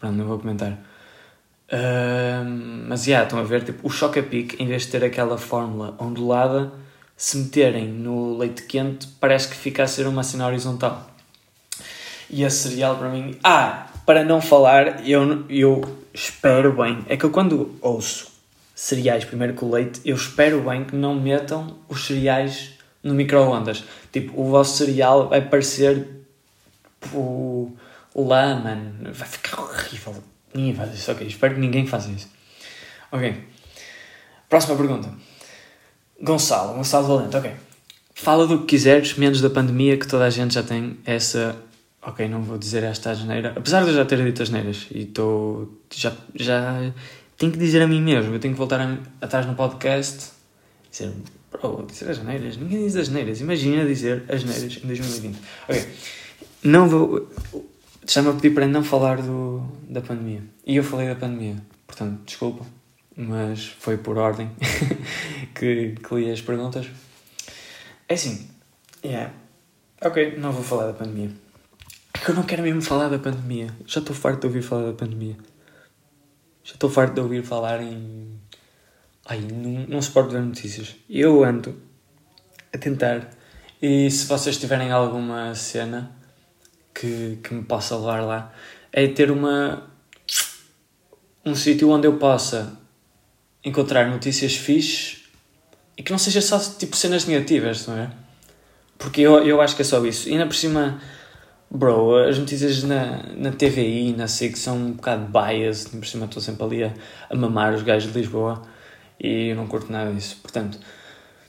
Pronto, 0.00 0.16
não 0.16 0.24
vou 0.26 0.38
comentar. 0.38 0.72
Uh, 0.72 2.44
mas, 2.88 3.04
já, 3.04 3.10
yeah, 3.10 3.24
estão 3.24 3.38
a 3.38 3.42
ver? 3.42 3.62
Tipo, 3.62 3.86
o 3.86 3.90
choca-pique, 3.90 4.62
em 4.62 4.66
vez 4.66 4.82
de 4.82 4.88
ter 4.88 5.04
aquela 5.04 5.36
fórmula 5.36 5.94
ondulada, 5.98 6.72
se 7.14 7.36
meterem 7.36 7.88
no 7.88 8.38
leite 8.38 8.62
quente, 8.62 9.06
parece 9.20 9.48
que 9.48 9.54
fica 9.54 9.82
a 9.82 9.86
ser 9.86 10.06
uma 10.06 10.22
cena 10.22 10.46
horizontal. 10.46 11.13
E 12.34 12.42
esse 12.42 12.68
cereal 12.68 12.96
para 12.96 13.08
mim. 13.08 13.38
Ah, 13.44 13.86
para 14.04 14.24
não 14.24 14.40
falar, 14.40 15.08
eu, 15.08 15.44
eu 15.48 16.04
espero 16.12 16.72
bem. 16.72 17.04
É 17.08 17.16
que 17.16 17.22
eu 17.22 17.30
quando 17.30 17.76
ouço 17.80 18.32
cereais 18.74 19.24
primeiro 19.24 19.54
com 19.54 19.70
leite, 19.70 20.00
eu 20.04 20.16
espero 20.16 20.60
bem 20.62 20.84
que 20.84 20.96
não 20.96 21.14
metam 21.14 21.78
os 21.88 22.04
cereais 22.04 22.72
no 23.04 23.14
micro-ondas. 23.14 23.84
Tipo, 24.12 24.40
o 24.40 24.50
vosso 24.50 24.76
cereal 24.76 25.28
vai 25.28 25.42
parecer 25.42 26.08
o 27.12 27.72
lã, 28.16 28.58
mano. 28.58 29.12
Vai 29.12 29.28
ficar 29.28 29.60
horrível. 29.62 30.16
Ninguém 30.52 30.74
faz 30.74 30.92
isso. 30.92 31.12
Ok, 31.12 31.24
espero 31.28 31.54
que 31.54 31.60
ninguém 31.60 31.86
faça 31.86 32.10
isso. 32.10 32.28
Ok. 33.12 33.44
Próxima 34.48 34.76
pergunta. 34.76 35.08
Gonçalo, 36.20 36.74
Gonçalo 36.74 37.06
Valente, 37.06 37.36
ok. 37.36 37.52
Fala 38.12 38.44
do 38.44 38.58
que 38.60 38.66
quiseres, 38.66 39.14
menos 39.14 39.40
da 39.40 39.50
pandemia, 39.50 39.96
que 39.96 40.08
toda 40.08 40.24
a 40.24 40.30
gente 40.30 40.54
já 40.54 40.64
tem 40.64 40.98
essa. 41.04 41.54
Ok, 42.06 42.28
não 42.28 42.42
vou 42.42 42.58
dizer 42.58 42.82
esta 42.82 43.10
asneira. 43.10 43.54
Apesar 43.56 43.82
de 43.82 43.90
eu 43.90 43.94
já 43.94 44.04
ter 44.04 44.22
dito 44.22 44.42
asneiras 44.42 44.86
e 44.90 45.02
estou. 45.02 45.80
Já, 45.90 46.12
já 46.34 46.92
tenho 47.38 47.52
que 47.52 47.58
dizer 47.58 47.80
a 47.82 47.86
mim 47.86 48.02
mesmo. 48.02 48.34
Eu 48.34 48.38
tenho 48.38 48.52
que 48.54 48.58
voltar 48.58 48.80
a, 48.80 48.98
atrás 49.20 49.46
no 49.46 49.54
podcast 49.54 50.32
dizer. 50.90 51.12
Bro, 51.50 51.86
dizer 51.88 52.10
asneiras. 52.10 52.56
Ninguém 52.56 52.84
diz 52.84 52.96
asneiras. 52.96 53.40
Imagina 53.40 53.86
dizer 53.86 54.24
asneiras 54.28 54.80
em 54.82 54.86
2020. 54.86 55.38
Ok. 55.68 55.86
Não 56.64 56.88
vou. 56.88 57.30
Está-me 58.06 58.28
a 58.28 58.32
pedir 58.34 58.50
para 58.54 58.66
não 58.66 58.84
falar 58.84 59.22
do, 59.22 59.62
da 59.88 60.00
pandemia. 60.02 60.42
E 60.66 60.76
eu 60.76 60.84
falei 60.84 61.08
da 61.08 61.14
pandemia. 61.14 61.56
Portanto, 61.86 62.20
desculpa 62.26 62.66
mas 63.16 63.66
foi 63.66 63.96
por 63.96 64.18
ordem 64.18 64.50
que, 65.54 65.94
que 65.94 66.14
li 66.14 66.30
as 66.30 66.40
perguntas. 66.40 66.86
É 68.08 68.14
assim, 68.14 68.48
yeah. 69.04 69.32
ok, 70.02 70.36
não 70.36 70.52
vou 70.52 70.62
falar 70.62 70.86
da 70.88 70.92
pandemia. 70.92 71.30
É 72.14 72.18
que 72.18 72.30
eu 72.30 72.34
não 72.34 72.44
quero 72.44 72.62
mesmo 72.62 72.80
falar 72.80 73.08
da 73.08 73.18
pandemia. 73.18 73.68
Já 73.86 74.00
estou 74.00 74.14
farto 74.14 74.40
de 74.40 74.46
ouvir 74.46 74.62
falar 74.62 74.86
da 74.86 74.92
pandemia. 74.92 75.36
Já 76.62 76.74
estou 76.74 76.88
farto 76.88 77.14
de 77.14 77.20
ouvir 77.20 77.44
falar 77.44 77.82
em. 77.82 78.40
Ai, 79.26 79.40
não, 79.40 79.86
não 79.86 80.02
suporto 80.02 80.30
ver 80.30 80.40
notícias. 80.40 80.94
Eu 81.10 81.44
ando 81.44 81.76
a 82.72 82.78
tentar. 82.78 83.30
E 83.82 84.10
se 84.10 84.26
vocês 84.26 84.56
tiverem 84.56 84.90
alguma 84.90 85.54
cena 85.54 86.16
que, 86.94 87.38
que 87.42 87.52
me 87.52 87.64
possa 87.64 87.96
levar 87.96 88.22
lá, 88.22 88.52
é 88.92 89.06
ter 89.08 89.30
uma. 89.30 89.90
um 91.44 91.54
sítio 91.54 91.90
onde 91.90 92.06
eu 92.06 92.16
possa 92.16 92.78
encontrar 93.64 94.08
notícias 94.08 94.54
fixes 94.54 95.24
e 95.96 96.02
que 96.02 96.12
não 96.12 96.18
seja 96.18 96.40
só 96.40 96.58
tipo 96.58 96.96
cenas 96.96 97.24
negativas, 97.24 97.86
não 97.86 97.96
é? 97.96 98.10
Porque 98.98 99.20
eu, 99.20 99.44
eu 99.44 99.60
acho 99.60 99.76
que 99.76 99.82
é 99.82 99.84
só 99.84 100.04
isso. 100.04 100.28
E 100.28 100.32
ainda 100.32 100.46
por 100.46 100.54
cima, 100.54 101.00
bro, 101.70 102.16
as 102.16 102.38
notícias 102.38 102.82
na, 102.82 103.22
na 103.36 103.50
TVI, 103.50 104.14
na 104.16 104.28
SIC 104.28 104.56
são 104.56 104.76
um 104.76 104.92
bocado 104.92 105.26
biased. 105.26 105.90
Por 105.90 106.06
cima 106.06 106.26
estou 106.26 106.42
sempre 106.42 106.64
ali 106.64 106.84
a, 106.84 106.94
a 107.30 107.36
mamar 107.36 107.74
os 107.74 107.82
gajos 107.82 108.12
de 108.12 108.18
Lisboa 108.18 108.62
e 109.20 109.48
eu 109.48 109.56
não 109.56 109.66
curto 109.66 109.90
nada 109.90 110.12
disso. 110.12 110.38
Portanto, 110.42 110.78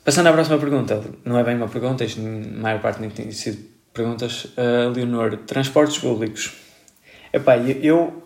passando 0.03 0.27
à 0.27 0.33
próxima 0.33 0.57
pergunta, 0.57 1.03
não 1.23 1.37
é 1.37 1.43
bem 1.43 1.55
uma 1.55 1.67
pergunta, 1.67 2.03
isto 2.03 2.21
na 2.21 2.61
maior 2.61 2.81
parte 2.81 3.01
nem 3.01 3.09
tem 3.09 3.31
sido 3.31 3.63
perguntas. 3.93 4.45
Uh, 4.45 4.89
Leonor, 4.93 5.37
transportes 5.45 5.97
públicos. 5.97 6.53
Epá, 7.31 7.57
eu 7.57 8.23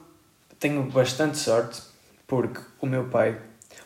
tenho 0.60 0.84
bastante 0.84 1.38
sorte 1.38 1.82
porque 2.28 2.60
o 2.82 2.86
meu 2.86 3.06
pai 3.06 3.38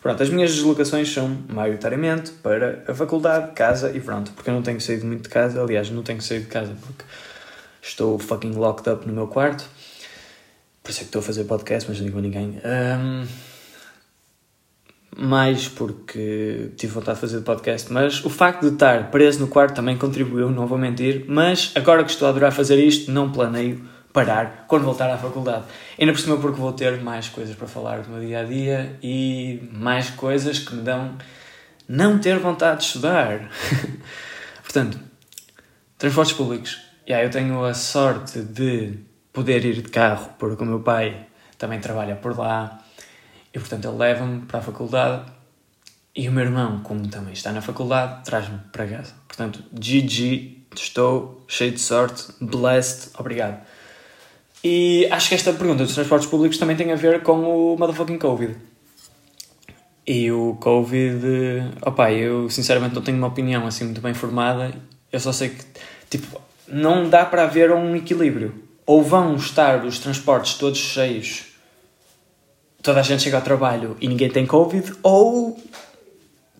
Pronto, 0.04 0.22
as 0.22 0.28
minhas 0.28 0.54
deslocações 0.54 1.10
são 1.10 1.34
maioritariamente 1.48 2.30
para 2.30 2.84
a 2.86 2.92
faculdade, 2.92 3.52
casa 3.52 3.90
e 3.90 3.98
pronto, 4.00 4.32
porque 4.32 4.50
eu 4.50 4.54
não 4.54 4.60
tenho 4.60 4.78
saído 4.78 5.06
muito 5.06 5.22
de 5.22 5.28
casa, 5.30 5.62
aliás, 5.62 5.88
não 5.88 6.02
tenho 6.02 6.20
saído 6.20 6.44
de 6.44 6.50
casa 6.50 6.76
porque 6.78 7.04
estou 7.86 8.18
fucking 8.18 8.52
locked 8.52 8.88
up 8.88 9.06
no 9.06 9.12
meu 9.12 9.26
quarto, 9.26 9.68
por 10.82 10.90
isso 10.90 11.00
é 11.00 11.04
que 11.04 11.08
estou 11.08 11.20
a 11.20 11.22
fazer 11.22 11.44
podcast, 11.44 11.88
mas 11.88 11.98
não 11.98 12.06
digo 12.06 12.18
a 12.18 12.22
ninguém. 12.22 12.60
Um, 12.64 13.26
mais 15.16 15.68
porque 15.68 16.72
tive 16.76 16.92
vontade 16.92 17.16
de 17.16 17.20
fazer 17.20 17.40
podcast, 17.42 17.92
mas 17.92 18.24
o 18.24 18.30
facto 18.30 18.62
de 18.62 18.74
estar 18.74 19.10
preso 19.10 19.40
no 19.40 19.48
quarto 19.48 19.74
também 19.74 19.96
contribuiu, 19.96 20.50
não 20.50 20.66
vou 20.66 20.76
mentir, 20.76 21.24
mas 21.28 21.72
agora 21.74 22.04
que 22.04 22.10
estou 22.10 22.26
a 22.26 22.30
adorar 22.30 22.52
fazer 22.52 22.78
isto, 22.78 23.12
não 23.12 23.30
planeio 23.30 23.84
parar 24.12 24.64
quando 24.68 24.84
voltar 24.84 25.10
à 25.10 25.18
faculdade. 25.18 25.64
Ainda 25.98 26.12
por 26.12 26.20
cima 26.20 26.36
porque 26.36 26.60
vou 26.60 26.72
ter 26.72 27.00
mais 27.00 27.28
coisas 27.28 27.54
para 27.54 27.66
falar 27.66 28.00
do 28.00 28.10
meu 28.10 28.20
dia 28.20 28.40
a 28.40 28.44
dia 28.44 28.98
e 29.02 29.68
mais 29.72 30.10
coisas 30.10 30.58
que 30.58 30.74
me 30.74 30.82
dão 30.82 31.16
não 31.88 32.18
ter 32.18 32.38
vontade 32.38 32.80
de 32.80 32.86
estudar. 32.86 33.50
Portanto, 34.62 34.98
transportes 35.98 36.34
públicos. 36.34 36.93
Yeah, 37.06 37.24
eu 37.24 37.30
tenho 37.30 37.62
a 37.64 37.74
sorte 37.74 38.40
de 38.40 38.98
poder 39.32 39.64
ir 39.64 39.82
de 39.82 39.90
carro 39.90 40.30
porque 40.38 40.62
o 40.62 40.66
meu 40.66 40.80
pai 40.80 41.26
também 41.58 41.78
trabalha 41.78 42.16
por 42.16 42.38
lá 42.38 42.82
e 43.52 43.58
portanto 43.58 43.86
ele 43.86 43.96
leva-me 43.98 44.46
para 44.46 44.60
a 44.60 44.62
faculdade 44.62 45.30
e 46.16 46.28
o 46.28 46.32
meu 46.32 46.44
irmão, 46.44 46.80
como 46.82 47.06
também 47.08 47.32
está 47.32 47.50
na 47.50 47.60
faculdade, 47.60 48.24
traz-me 48.24 48.58
para 48.70 48.86
casa. 48.86 49.12
Portanto, 49.26 49.64
GG, 49.72 50.66
estou 50.74 51.44
cheio 51.48 51.72
de 51.72 51.80
sorte, 51.80 52.32
blessed, 52.40 53.10
obrigado. 53.18 53.60
E 54.62 55.06
acho 55.10 55.28
que 55.28 55.34
esta 55.34 55.52
pergunta 55.52 55.84
dos 55.84 55.94
transportes 55.94 56.28
públicos 56.28 56.56
também 56.56 56.76
tem 56.76 56.92
a 56.92 56.96
ver 56.96 57.22
com 57.22 57.42
o 57.42 57.76
motherfucking 57.76 58.18
Covid. 58.18 58.56
E 60.06 60.30
o 60.30 60.54
Covid, 60.60 61.18
opá, 61.84 62.12
eu 62.12 62.48
sinceramente 62.48 62.94
não 62.94 63.02
tenho 63.02 63.18
uma 63.18 63.26
opinião 63.26 63.66
assim 63.66 63.84
muito 63.84 64.00
bem 64.00 64.14
formada. 64.14 64.72
Eu 65.10 65.18
só 65.18 65.32
sei 65.32 65.50
que, 65.50 65.64
tipo, 66.08 66.40
não 66.66 67.08
dá 67.08 67.24
para 67.24 67.44
haver 67.44 67.70
um 67.70 67.94
equilíbrio. 67.96 68.54
Ou 68.86 69.02
vão 69.02 69.36
estar 69.36 69.84
os 69.84 69.98
transportes 69.98 70.54
todos 70.54 70.78
cheios, 70.78 71.44
toda 72.82 73.00
a 73.00 73.02
gente 73.02 73.22
chega 73.22 73.36
ao 73.36 73.42
trabalho 73.42 73.96
e 74.00 74.06
ninguém 74.06 74.28
tem 74.28 74.44
Covid, 74.44 74.92
ou 75.02 75.58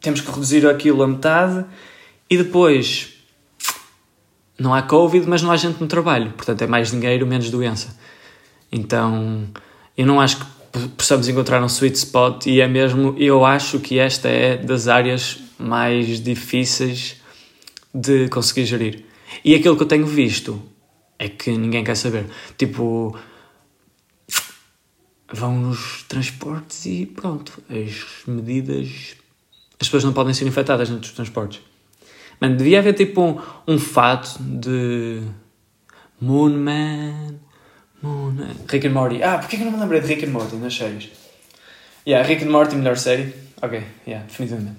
temos 0.00 0.22
que 0.22 0.30
reduzir 0.30 0.66
aquilo 0.66 1.02
a 1.02 1.06
metade 1.06 1.64
e 2.30 2.38
depois 2.38 3.12
não 4.58 4.72
há 4.72 4.82
Covid, 4.82 5.28
mas 5.28 5.42
não 5.42 5.50
há 5.50 5.56
gente 5.56 5.80
no 5.80 5.86
trabalho. 5.86 6.32
Portanto, 6.32 6.62
é 6.62 6.66
mais 6.66 6.90
dinheiro, 6.90 7.26
menos 7.26 7.50
doença. 7.50 7.94
Então, 8.72 9.46
eu 9.96 10.06
não 10.06 10.20
acho 10.20 10.38
que 10.38 10.88
possamos 10.96 11.28
encontrar 11.28 11.62
um 11.62 11.66
sweet 11.66 11.96
spot 11.96 12.46
e 12.46 12.60
é 12.60 12.66
mesmo, 12.66 13.14
eu 13.18 13.44
acho 13.44 13.78
que 13.78 13.98
esta 13.98 14.28
é 14.28 14.56
das 14.56 14.88
áreas 14.88 15.38
mais 15.58 16.20
difíceis 16.20 17.16
de 17.92 18.28
conseguir 18.28 18.64
gerir. 18.64 19.04
E 19.42 19.54
aquilo 19.54 19.76
que 19.76 19.82
eu 19.82 19.88
tenho 19.88 20.06
visto 20.06 20.62
é 21.18 21.28
que 21.28 21.50
ninguém 21.50 21.82
quer 21.82 21.96
saber. 21.96 22.26
Tipo, 22.58 23.18
vão 25.32 25.58
nos 25.58 26.02
transportes 26.04 26.84
e 26.86 27.06
pronto, 27.06 27.62
as 27.68 28.26
medidas. 28.26 29.16
As 29.80 29.88
pessoas 29.88 30.04
não 30.04 30.12
podem 30.12 30.34
ser 30.34 30.46
infectadas 30.46 30.88
nos 30.90 31.10
transportes. 31.12 31.60
Mano, 32.40 32.56
devia 32.56 32.78
haver 32.78 32.94
tipo 32.94 33.22
um, 33.22 33.40
um 33.66 33.78
fato 33.78 34.38
de. 34.40 35.22
Moon. 36.20 36.64
Rick 38.68 38.86
and 38.86 38.92
Morty. 38.92 39.22
Ah, 39.22 39.38
porquê 39.38 39.56
que 39.56 39.62
eu 39.62 39.66
não 39.66 39.72
me 39.72 39.80
lembrei 39.80 40.00
de 40.00 40.06
Rick 40.06 40.26
and 40.26 40.30
Morty 40.30 40.56
nas 40.56 40.74
séries? 40.74 41.10
Yeah, 42.06 42.26
Rick 42.26 42.44
and 42.44 42.50
Morty, 42.50 42.76
melhor 42.76 42.98
série. 42.98 43.32
Ok, 43.62 43.82
yeah, 44.06 44.26
definitivamente. 44.26 44.76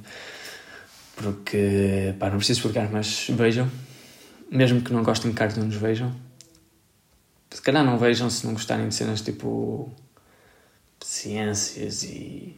Porque, 1.16 2.14
pá, 2.20 2.30
não 2.30 2.38
preciso 2.38 2.60
explicar, 2.60 2.90
mas 2.92 3.28
vejam. 3.30 3.70
Mesmo 4.50 4.82
que 4.82 4.94
não 4.94 5.04
gostem 5.04 5.32
de 5.32 5.38
cartoons, 5.38 5.76
vejam. 5.76 6.14
Se 7.50 7.62
calhar 7.62 7.84
não 7.84 7.98
vejam 7.98 8.30
se 8.30 8.46
não 8.46 8.54
gostarem 8.54 8.90
de 8.90 8.96
cenas 8.96 9.22
tipo. 9.22 9.90
ciências 11.02 12.04
e. 12.04 12.56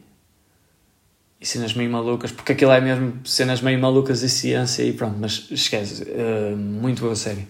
e 1.40 1.46
cenas 1.46 1.74
meio 1.74 1.90
malucas, 1.90 2.32
porque 2.32 2.52
aquilo 2.52 2.72
é 2.72 2.80
mesmo 2.80 3.26
cenas 3.26 3.60
meio 3.60 3.78
malucas 3.78 4.22
e 4.22 4.28
ciência 4.28 4.82
e 4.82 4.92
pronto, 4.92 5.16
mas 5.18 5.46
esquece. 5.50 6.02
Uh, 6.02 6.56
muito 6.56 7.02
boa 7.02 7.14
série. 7.14 7.46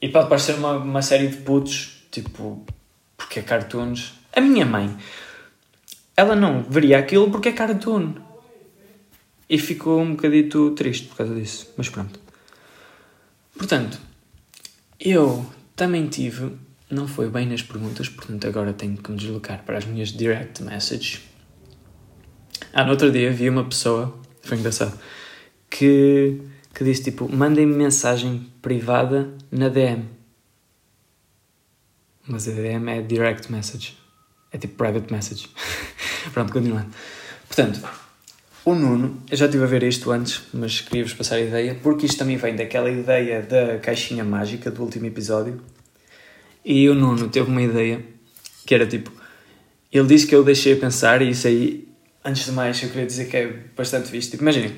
E 0.00 0.08
pode 0.08 0.28
parecer 0.28 0.54
uma, 0.54 0.72
uma 0.78 1.02
série 1.02 1.28
de 1.28 1.36
putos, 1.38 2.04
tipo. 2.10 2.64
porque 3.16 3.40
é 3.40 3.42
cartoons. 3.42 4.14
A 4.34 4.40
minha 4.40 4.64
mãe, 4.64 4.96
ela 6.16 6.34
não 6.34 6.62
veria 6.62 6.98
aquilo 6.98 7.30
porque 7.30 7.50
é 7.50 7.52
cartoon. 7.52 8.14
E 9.50 9.58
ficou 9.58 10.00
um 10.00 10.12
bocadito 10.12 10.72
triste 10.72 11.06
por 11.06 11.16
causa 11.16 11.34
disso, 11.34 11.72
mas 11.76 11.88
pronto. 11.88 12.20
Portanto, 13.58 13.98
eu 15.00 15.44
também 15.74 16.06
tive, 16.06 16.56
não 16.88 17.08
foi 17.08 17.28
bem 17.28 17.44
nas 17.44 17.60
perguntas, 17.60 18.08
portanto 18.08 18.46
agora 18.46 18.72
tenho 18.72 18.96
que 18.96 19.10
me 19.10 19.18
deslocar 19.18 19.64
para 19.64 19.76
as 19.76 19.84
minhas 19.84 20.10
direct 20.10 20.62
messages. 20.62 21.20
Ah, 22.72 22.84
no 22.84 22.92
outro 22.92 23.10
dia 23.10 23.32
vi 23.32 23.50
uma 23.50 23.64
pessoa, 23.64 24.16
foi 24.42 24.56
engraçado, 24.58 24.96
que, 25.68 26.40
que 26.72 26.84
disse 26.84 27.02
tipo: 27.02 27.28
mandem-me 27.28 27.74
mensagem 27.74 28.46
privada 28.62 29.34
na 29.50 29.68
DM. 29.68 30.04
Mas 32.28 32.46
a 32.46 32.52
DM 32.52 32.90
é 32.90 33.02
direct 33.02 33.50
message. 33.50 33.98
É 34.52 34.58
tipo 34.58 34.76
private 34.76 35.12
message. 35.12 35.48
Pronto, 36.32 36.52
continuando. 36.52 36.90
Portanto, 37.46 37.80
o 38.70 38.74
Nuno, 38.74 39.22
eu 39.30 39.36
já 39.36 39.46
estive 39.46 39.64
a 39.64 39.66
ver 39.66 39.82
isto 39.82 40.10
antes, 40.10 40.42
mas 40.52 40.80
queria-vos 40.80 41.14
passar 41.14 41.36
a 41.36 41.40
ideia, 41.40 41.74
porque 41.82 42.06
isto 42.06 42.18
também 42.18 42.36
vem 42.36 42.54
daquela 42.54 42.90
ideia 42.90 43.40
da 43.40 43.78
caixinha 43.78 44.24
mágica 44.24 44.70
do 44.70 44.82
último 44.82 45.06
episódio. 45.06 45.60
E 46.64 46.88
o 46.88 46.94
Nuno 46.94 47.28
teve 47.28 47.50
uma 47.50 47.62
ideia 47.62 48.04
que 48.66 48.74
era 48.74 48.86
tipo: 48.86 49.10
ele 49.90 50.06
disse 50.06 50.26
que 50.26 50.34
eu 50.34 50.44
deixei 50.44 50.74
a 50.74 50.76
pensar, 50.76 51.22
e 51.22 51.30
isso 51.30 51.46
aí, 51.46 51.88
antes 52.24 52.44
de 52.44 52.52
mais, 52.52 52.82
eu 52.82 52.90
queria 52.90 53.06
dizer 53.06 53.28
que 53.28 53.36
é 53.36 53.46
bastante 53.76 54.10
visto. 54.10 54.32
Tipo, 54.32 54.42
imaginem, 54.42 54.72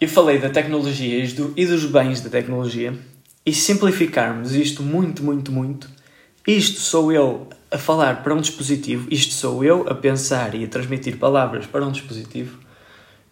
eu 0.00 0.08
falei 0.08 0.38
da 0.38 0.48
tecnologia 0.48 1.24
e, 1.24 1.28
do, 1.28 1.52
e 1.56 1.66
dos 1.66 1.84
bens 1.84 2.20
da 2.20 2.30
tecnologia, 2.30 2.94
e 3.44 3.52
simplificarmos 3.52 4.54
isto 4.54 4.82
muito, 4.82 5.22
muito, 5.22 5.52
muito, 5.52 5.88
isto 6.46 6.80
sou 6.80 7.12
eu 7.12 7.48
a 7.70 7.78
falar 7.78 8.22
para 8.22 8.34
um 8.34 8.40
dispositivo, 8.40 9.08
isto 9.10 9.34
sou 9.34 9.62
eu 9.62 9.86
a 9.88 9.94
pensar 9.94 10.54
e 10.54 10.64
a 10.64 10.68
transmitir 10.68 11.18
palavras 11.18 11.66
para 11.66 11.84
um 11.84 11.92
dispositivo, 11.92 12.58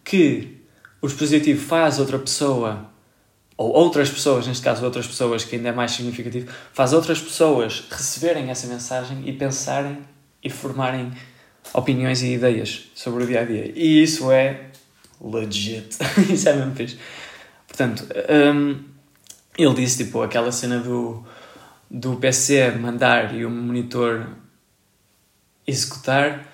que 0.03 0.57
o 1.01 1.07
dispositivo 1.07 1.65
faz 1.65 1.99
outra 1.99 2.19
pessoa, 2.19 2.89
ou 3.55 3.71
outras 3.71 4.09
pessoas, 4.09 4.45
neste 4.45 4.63
caso 4.63 4.85
outras 4.85 5.07
pessoas, 5.07 5.43
que 5.43 5.55
ainda 5.55 5.69
é 5.69 5.71
mais 5.71 5.91
significativo, 5.91 6.51
faz 6.71 6.93
outras 6.93 7.19
pessoas 7.19 7.85
receberem 7.89 8.49
essa 8.49 8.67
mensagem 8.67 9.23
e 9.27 9.33
pensarem 9.33 9.97
e 10.43 10.49
formarem 10.49 11.11
opiniões 11.73 12.21
e 12.21 12.33
ideias 12.33 12.89
sobre 12.93 13.23
o 13.23 13.27
dia 13.27 13.41
a 13.41 13.45
dia. 13.45 13.71
E 13.75 14.03
isso 14.03 14.31
é 14.31 14.67
legit. 15.19 15.97
isso 16.31 16.47
é 16.47 16.53
mesmo 16.53 16.75
fixe. 16.75 16.97
Portanto, 17.67 18.07
um, 18.55 18.83
ele 19.57 19.73
disse 19.73 20.05
tipo 20.05 20.21
aquela 20.21 20.51
cena 20.51 20.79
do 20.79 21.23
do 21.89 22.15
PC 22.15 22.71
mandar 22.71 23.33
e 23.35 23.45
o 23.45 23.49
monitor 23.49 24.27
executar 25.65 26.47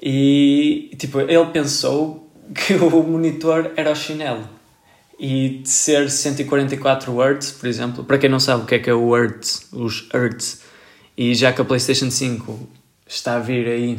e 0.00 0.94
tipo 0.98 1.20
ele 1.20 1.46
pensou 1.46 2.30
que 2.54 2.74
o 2.74 3.02
monitor 3.02 3.72
era 3.76 3.90
o 3.90 3.94
chinelo 3.94 4.60
e 5.20 5.60
de 5.62 5.68
ser 5.68 6.10
144 6.10 7.12
Hz, 7.12 7.52
por 7.52 7.68
exemplo, 7.68 8.02
para 8.04 8.16
quem 8.16 8.30
não 8.30 8.40
sabe 8.40 8.62
o 8.62 8.66
que 8.66 8.76
é 8.76 8.78
que 8.78 8.88
é 8.88 8.94
o 8.94 9.14
Hz, 9.14 9.68
os 9.70 10.08
Hz, 10.08 10.62
e 11.14 11.34
já 11.34 11.52
que 11.52 11.60
a 11.60 11.64
PlayStation 11.64 12.10
5 12.10 12.68
está 13.06 13.36
a 13.36 13.38
vir 13.38 13.68
aí 13.68 13.98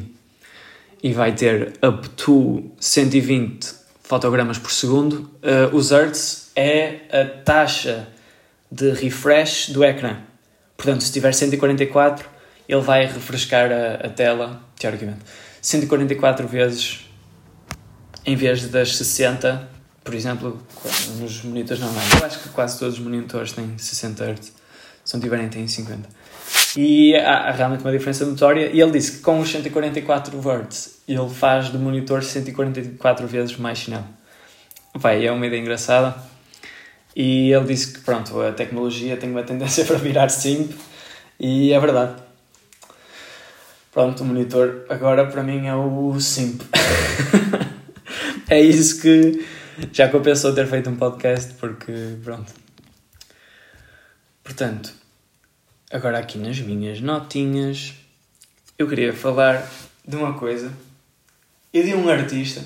e 1.03 1.13
vai 1.13 1.33
ter 1.33 1.73
up 1.87 2.09
to 2.09 2.71
120 2.79 3.71
fotogramas 4.01 4.57
por 4.57 4.71
segundo, 4.71 5.29
uh, 5.43 5.75
os 5.75 5.91
Hz 5.91 6.51
é 6.55 7.01
a 7.11 7.25
taxa 7.43 8.07
de 8.71 8.91
refresh 8.91 9.69
do 9.69 9.83
ecrã. 9.83 10.17
Portanto, 10.81 11.03
se 11.03 11.11
tiver 11.11 11.31
144, 11.31 12.27
ele 12.67 12.81
vai 12.81 13.05
refrescar 13.05 13.71
a, 13.71 14.07
a 14.07 14.09
tela, 14.09 14.63
teoricamente, 14.79 15.19
144 15.61 16.47
vezes 16.47 17.05
em 18.25 18.35
vez 18.35 18.67
das 18.67 18.95
60, 18.97 19.69
por 20.03 20.15
exemplo, 20.15 20.59
nos 21.19 21.43
monitores 21.43 21.83
normais. 21.83 22.11
Eu 22.19 22.25
acho 22.25 22.39
que 22.39 22.49
quase 22.49 22.79
todos 22.79 22.95
os 22.95 22.99
monitores 22.99 23.51
têm 23.51 23.77
60 23.77 24.31
Hz, 24.31 24.53
se 25.05 25.13
não 25.13 25.21
tiverem, 25.21 25.49
têm 25.49 25.67
50. 25.67 26.09
E 26.75 27.15
há, 27.15 27.49
há 27.49 27.51
realmente 27.51 27.81
uma 27.81 27.91
diferença 27.91 28.25
notória. 28.25 28.71
E 28.73 28.81
ele 28.81 28.91
disse 28.91 29.17
que 29.17 29.19
com 29.19 29.39
os 29.39 29.51
144 29.51 30.39
Hz 30.39 31.01
ele 31.07 31.29
faz 31.29 31.69
do 31.69 31.77
monitor 31.77 32.23
144 32.23 33.27
vezes 33.27 33.55
mais 33.55 33.77
sinal. 33.77 34.03
Vai, 34.95 35.27
é 35.27 35.31
uma 35.31 35.45
ideia 35.45 35.61
engraçada. 35.61 36.30
E 37.15 37.51
ele 37.51 37.65
disse 37.65 37.93
que 37.93 37.99
pronto, 38.01 38.39
a 38.41 38.51
tecnologia 38.53 39.17
tem 39.17 39.29
uma 39.29 39.43
tendência 39.43 39.83
para 39.85 39.97
virar 39.97 40.29
simp 40.29 40.71
e 41.39 41.73
é 41.73 41.79
verdade. 41.79 42.21
Pronto, 43.91 44.23
o 44.23 44.25
monitor 44.25 44.85
agora 44.89 45.25
para 45.27 45.43
mim 45.43 45.67
é 45.67 45.75
o 45.75 46.17
simp. 46.19 46.61
é 48.49 48.61
isso 48.61 49.01
que 49.01 49.45
já 49.91 50.07
compensou 50.07 50.53
ter 50.53 50.67
feito 50.67 50.89
um 50.89 50.95
podcast 50.95 51.53
porque 51.55 51.91
pronto. 52.23 52.53
Portanto, 54.43 54.93
agora 55.91 56.17
aqui 56.19 56.37
nas 56.37 56.59
minhas 56.59 57.01
notinhas 57.01 57.93
eu 58.77 58.87
queria 58.87 59.13
falar 59.13 59.69
de 60.07 60.15
uma 60.15 60.33
coisa 60.33 60.71
e 61.73 61.83
de 61.83 61.93
um 61.93 62.09
artista 62.09 62.63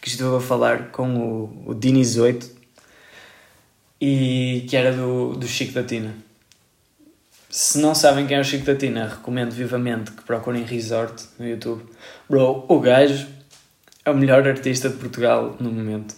que 0.00 0.08
estou 0.08 0.36
a 0.36 0.40
falar 0.40 0.90
com 0.90 1.16
o, 1.16 1.70
o 1.70 1.74
Diniz 1.74 2.16
8 2.16 2.59
e 4.00 4.64
que 4.68 4.76
era 4.76 4.92
do, 4.92 5.34
do 5.34 5.46
Chico 5.46 5.72
da 5.72 5.82
Tina. 5.82 6.14
Se 7.50 7.78
não 7.78 7.94
sabem 7.94 8.26
quem 8.26 8.36
é 8.36 8.40
o 8.40 8.44
Chico 8.44 8.64
da 8.64 8.74
Tina, 8.74 9.08
recomendo 9.08 9.50
vivamente 9.50 10.12
que 10.12 10.22
procurem 10.22 10.64
Resort 10.64 11.24
no 11.38 11.46
YouTube. 11.46 11.84
Bro, 12.28 12.64
o 12.68 12.80
gajo 12.80 13.26
é 14.04 14.10
o 14.10 14.16
melhor 14.16 14.46
artista 14.46 14.88
de 14.88 14.96
Portugal 14.96 15.56
no 15.60 15.70
momento. 15.70 16.14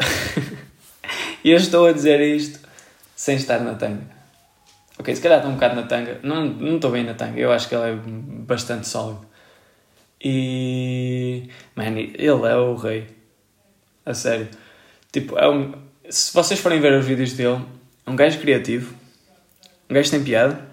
e 1.42 1.50
eu 1.50 1.56
estou 1.56 1.86
a 1.86 1.92
dizer 1.92 2.20
isto 2.20 2.60
sem 3.16 3.36
estar 3.36 3.60
na 3.60 3.74
tanga. 3.74 4.02
Ok, 4.98 5.14
se 5.14 5.22
calhar 5.22 5.38
estou 5.38 5.50
um 5.50 5.54
bocado 5.54 5.74
na 5.74 5.82
tanga. 5.84 6.20
Não, 6.22 6.44
não 6.44 6.76
estou 6.76 6.90
bem 6.90 7.02
na 7.02 7.14
tanga, 7.14 7.40
eu 7.40 7.50
acho 7.50 7.68
que 7.68 7.74
ele 7.74 7.90
é 7.90 7.94
bastante 8.44 8.86
sólido. 8.86 9.26
E. 10.20 11.48
Man, 11.74 11.98
ele 11.98 12.26
é 12.26 12.56
o 12.56 12.74
rei. 12.76 13.08
A 14.04 14.14
sério. 14.14 14.48
Tipo, 15.10 15.38
é 15.38 15.48
um 15.48 15.72
se 16.08 16.32
vocês 16.32 16.60
forem 16.60 16.80
ver 16.80 16.92
os 16.98 17.06
vídeos 17.06 17.32
dele, 17.32 17.64
é 18.06 18.10
um 18.10 18.16
gajo 18.16 18.38
criativo, 18.40 18.94
um 19.88 19.94
gajo 19.94 20.10
tem 20.10 20.22
piada, 20.22 20.66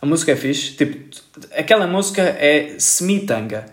a 0.00 0.06
música 0.06 0.32
é 0.32 0.36
fixe, 0.36 0.72
tipo, 0.72 1.16
aquela 1.56 1.86
música 1.86 2.22
é 2.22 2.76
semi-tanga, 2.78 3.66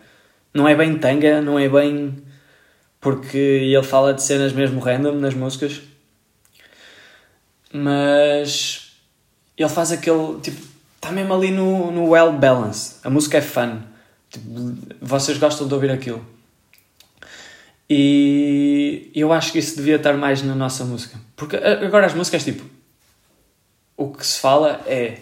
não 0.54 0.68
é 0.68 0.76
bem 0.76 0.98
tanga, 0.98 1.42
não 1.42 1.58
é 1.58 1.68
bem 1.68 2.24
porque 3.00 3.38
ele 3.38 3.84
fala 3.84 4.14
de 4.14 4.22
cenas 4.22 4.52
mesmo 4.52 4.80
random 4.80 5.14
nas 5.14 5.34
músicas, 5.34 5.82
mas 7.72 8.94
ele 9.58 9.70
faz 9.70 9.92
aquele, 9.92 10.40
tipo, 10.42 10.62
está 10.96 11.12
mesmo 11.12 11.34
ali 11.34 11.52
no, 11.52 11.92
no 11.92 12.10
well 12.10 12.34
balance, 12.34 12.96
a 13.04 13.10
música 13.10 13.38
é 13.38 13.42
fun, 13.42 13.82
tipo, 14.30 14.46
vocês 15.02 15.38
gostam 15.38 15.68
de 15.68 15.74
ouvir 15.74 15.92
aquilo. 15.92 16.39
E 17.90 19.12
eu 19.16 19.34
acho 19.34 19.52
que 19.52 19.58
isso 19.58 19.76
devia 19.76 19.96
estar 19.96 20.14
mais 20.14 20.44
na 20.44 20.54
nossa 20.54 20.86
música. 20.86 21.18
Porque 21.36 21.56
agora 21.56 22.06
as 22.06 22.14
músicas, 22.14 22.44
tipo, 22.44 22.64
o 23.98 24.12
que 24.12 24.26
se 24.26 24.40
fala 24.40 24.82
é 24.86 25.18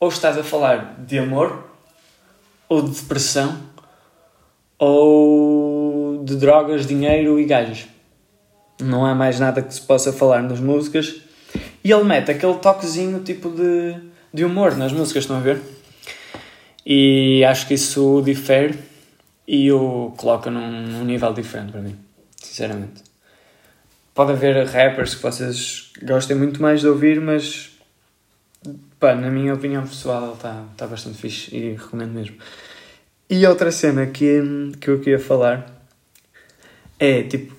ou 0.00 0.08
estás 0.08 0.36
a 0.36 0.42
falar 0.42 0.96
de 1.06 1.18
amor, 1.18 1.70
ou 2.68 2.82
de 2.82 2.90
depressão, 2.90 3.60
ou 4.78 6.24
de 6.24 6.36
drogas, 6.36 6.86
dinheiro 6.86 7.38
e 7.38 7.44
gajos. 7.44 7.86
Não 8.80 9.04
há 9.04 9.14
mais 9.14 9.38
nada 9.38 9.62
que 9.62 9.72
se 9.72 9.82
possa 9.82 10.12
falar 10.12 10.42
nas 10.42 10.58
músicas. 10.58 11.20
E 11.84 11.92
ele 11.92 12.04
mete 12.04 12.30
aquele 12.30 12.54
toquezinho 12.54 13.20
tipo 13.20 13.50
de, 13.50 13.96
de 14.32 14.44
humor 14.44 14.74
nas 14.76 14.92
músicas, 14.92 15.24
estão 15.24 15.36
a 15.36 15.40
ver? 15.40 15.60
E 16.84 17.44
acho 17.44 17.66
que 17.68 17.74
isso 17.74 18.22
difere 18.24 18.89
e 19.52 19.72
o 19.72 20.14
coloca 20.16 20.48
num, 20.48 20.70
num 20.70 21.04
nível 21.04 21.32
diferente 21.32 21.72
para 21.72 21.80
mim, 21.80 21.98
sinceramente. 22.36 23.02
Pode 24.14 24.30
haver 24.30 24.64
rappers 24.64 25.16
que 25.16 25.22
vocês 25.22 25.90
gostem 26.04 26.36
muito 26.36 26.62
mais 26.62 26.82
de 26.82 26.86
ouvir, 26.86 27.20
mas 27.20 27.76
pá, 29.00 29.12
na 29.16 29.28
minha 29.28 29.52
opinião 29.52 29.84
pessoal 29.84 30.26
ele 30.26 30.32
está 30.34 30.64
tá 30.76 30.86
bastante 30.86 31.18
fixe 31.18 31.52
e 31.52 31.72
recomendo 31.72 32.12
mesmo. 32.12 32.36
E 33.28 33.44
outra 33.44 33.72
cena 33.72 34.06
que, 34.06 34.40
que 34.80 34.88
eu 34.88 35.00
queria 35.00 35.18
falar 35.18 35.66
é 36.96 37.24
tipo, 37.24 37.52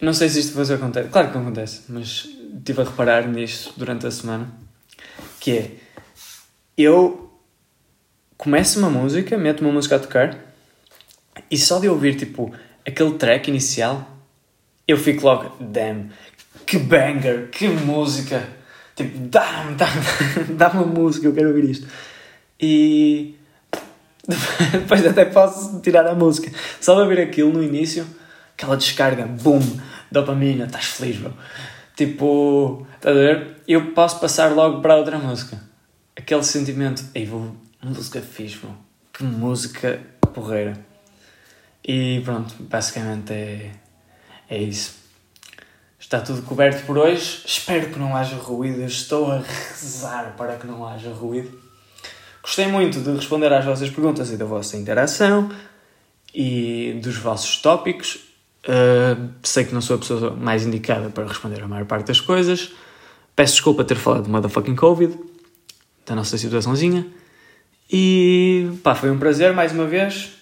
não 0.00 0.14
sei 0.14 0.28
se 0.28 0.38
isto 0.38 0.50
depois 0.50 0.70
acontece. 0.70 1.08
Claro 1.08 1.32
que 1.32 1.38
acontece, 1.38 1.82
mas 1.88 2.28
estive 2.58 2.82
a 2.82 2.84
reparar 2.84 3.26
nisto 3.26 3.74
durante 3.76 4.06
a 4.06 4.10
semana. 4.12 4.48
Que 5.40 5.50
é, 5.50 5.70
eu 6.78 7.28
começo 8.38 8.78
uma 8.78 8.88
música, 8.88 9.36
meto 9.36 9.62
uma 9.62 9.72
música 9.72 9.96
a 9.96 9.98
tocar 9.98 10.45
e 11.50 11.56
só 11.58 11.78
de 11.78 11.88
ouvir, 11.88 12.16
tipo, 12.16 12.52
aquele 12.86 13.14
track 13.14 13.50
inicial, 13.50 14.08
eu 14.86 14.96
fico 14.96 15.24
logo, 15.26 15.56
damn, 15.60 16.10
que 16.66 16.78
banger, 16.78 17.48
que 17.50 17.68
música. 17.68 18.46
Tipo, 18.94 19.18
dá-me, 19.28 19.74
dá-me, 19.74 20.54
dá-me 20.56 20.82
uma 20.82 20.86
música, 20.86 21.26
eu 21.26 21.34
quero 21.34 21.48
ouvir 21.48 21.70
isto. 21.70 21.86
E 22.60 23.34
depois 24.72 25.06
até 25.06 25.24
posso 25.24 25.80
tirar 25.80 26.06
a 26.06 26.14
música. 26.14 26.50
Só 26.80 26.94
de 26.94 27.02
ouvir 27.02 27.20
aquilo 27.20 27.52
no 27.52 27.62
início, 27.62 28.06
aquela 28.54 28.76
descarga, 28.76 29.26
boom, 29.26 29.60
dopamina, 30.10 30.64
estás 30.64 30.86
feliz, 30.86 31.18
bro. 31.18 31.34
Tipo, 31.94 32.86
estás 32.94 33.16
a 33.16 33.20
ver? 33.20 33.62
Eu 33.66 33.92
posso 33.92 34.20
passar 34.20 34.52
logo 34.52 34.80
para 34.80 34.96
outra 34.96 35.18
música. 35.18 35.60
Aquele 36.16 36.42
sentimento, 36.42 37.04
ei, 37.14 37.26
vou, 37.26 37.54
música 37.82 38.20
fixe, 38.20 38.58
bro. 38.58 38.76
Que 39.12 39.24
música 39.24 40.00
porreira. 40.34 40.85
E 41.88 42.20
pronto, 42.24 42.52
basicamente 42.58 43.32
é, 43.32 43.70
é 44.50 44.58
isso. 44.58 44.96
Está 46.00 46.20
tudo 46.20 46.42
coberto 46.42 46.84
por 46.84 46.98
hoje. 46.98 47.42
Espero 47.46 47.90
que 47.90 47.98
não 47.98 48.16
haja 48.16 48.34
ruído. 48.34 48.80
Eu 48.80 48.86
estou 48.86 49.30
a 49.30 49.38
rezar 49.38 50.34
para 50.36 50.56
que 50.56 50.66
não 50.66 50.84
haja 50.84 51.10
ruído. 51.10 51.56
Gostei 52.42 52.66
muito 52.66 53.00
de 53.00 53.12
responder 53.12 53.52
às 53.52 53.64
vossas 53.64 53.88
perguntas 53.88 54.32
e 54.32 54.36
da 54.36 54.44
vossa 54.44 54.76
interação 54.76 55.48
e 56.34 56.98
dos 57.02 57.16
vossos 57.16 57.56
tópicos. 57.58 58.16
Uh, 58.64 59.30
sei 59.44 59.64
que 59.64 59.72
não 59.72 59.80
sou 59.80 59.94
a 59.94 59.98
pessoa 60.00 60.30
mais 60.32 60.66
indicada 60.66 61.08
para 61.08 61.26
responder 61.26 61.62
a 61.62 61.68
maior 61.68 61.86
parte 61.86 62.08
das 62.08 62.20
coisas. 62.20 62.72
Peço 63.34 63.54
desculpa 63.54 63.84
ter 63.84 63.96
falado 63.96 64.24
de 64.24 64.30
motherfucking 64.30 64.74
Covid, 64.74 65.16
da 66.04 66.16
nossa 66.16 66.36
situaçãozinha. 66.36 67.06
E 67.90 68.70
pá, 68.82 68.94
foi 68.94 69.10
um 69.10 69.18
prazer 69.18 69.52
mais 69.52 69.72
uma 69.72 69.86
vez. 69.86 70.35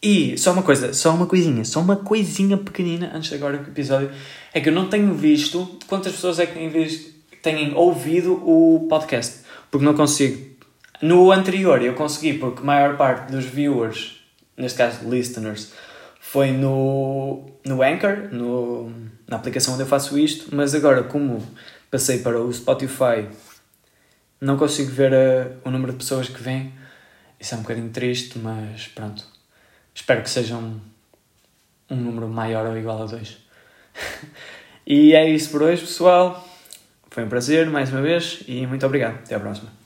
E 0.00 0.38
só 0.38 0.52
uma 0.52 0.62
coisa, 0.62 0.92
só 0.92 1.12
uma 1.12 1.26
coisinha, 1.26 1.64
só 1.64 1.80
uma 1.80 1.96
coisinha 1.96 2.56
pequenina 2.56 3.10
antes 3.12 3.30
de 3.30 3.34
agora 3.34 3.58
do 3.58 3.68
episódio. 3.68 4.10
É 4.54 4.60
que 4.60 4.68
eu 4.68 4.72
não 4.72 4.88
tenho 4.88 5.12
visto 5.12 5.76
quantas 5.88 6.12
pessoas 6.12 6.38
é 6.38 6.46
que 6.46 6.54
têm, 6.54 6.68
visto, 6.68 7.12
têm 7.42 7.74
ouvido 7.74 8.34
o 8.34 8.86
podcast. 8.88 9.40
Porque 9.70 9.84
não 9.84 9.94
consigo. 9.94 10.56
No 11.02 11.32
anterior 11.32 11.82
eu 11.82 11.94
consegui, 11.94 12.34
porque 12.34 12.60
a 12.60 12.64
maior 12.64 12.96
parte 12.96 13.32
dos 13.32 13.44
viewers, 13.44 14.20
neste 14.56 14.78
caso 14.78 15.08
listeners, 15.08 15.72
foi 16.20 16.52
no, 16.52 17.44
no 17.66 17.82
Anchor, 17.82 18.28
no, 18.32 18.92
na 19.26 19.36
aplicação 19.36 19.74
onde 19.74 19.82
eu 19.82 19.86
faço 19.86 20.16
isto. 20.16 20.54
Mas 20.54 20.76
agora, 20.76 21.02
como 21.02 21.44
passei 21.90 22.18
para 22.18 22.40
o 22.40 22.52
Spotify, 22.52 23.26
não 24.40 24.56
consigo 24.56 24.92
ver 24.92 25.12
a, 25.12 25.68
o 25.68 25.72
número 25.72 25.90
de 25.90 25.98
pessoas 25.98 26.28
que 26.28 26.40
vêm. 26.40 26.72
Isso 27.40 27.54
é 27.54 27.58
um 27.58 27.62
bocadinho 27.62 27.90
triste, 27.90 28.38
mas 28.38 28.86
pronto 28.88 29.37
Espero 29.98 30.22
que 30.22 30.30
seja 30.30 30.54
um, 30.54 30.80
um 31.90 31.96
número 31.96 32.28
maior 32.28 32.64
ou 32.66 32.78
igual 32.78 33.02
a 33.02 33.06
2. 33.06 33.36
e 34.86 35.12
é 35.12 35.28
isso 35.28 35.50
por 35.50 35.60
hoje, 35.60 35.82
pessoal. 35.82 36.48
Foi 37.10 37.24
um 37.24 37.28
prazer 37.28 37.68
mais 37.68 37.90
uma 37.90 38.00
vez 38.00 38.40
e 38.46 38.64
muito 38.64 38.86
obrigado. 38.86 39.16
Até 39.16 39.34
à 39.34 39.40
próxima. 39.40 39.77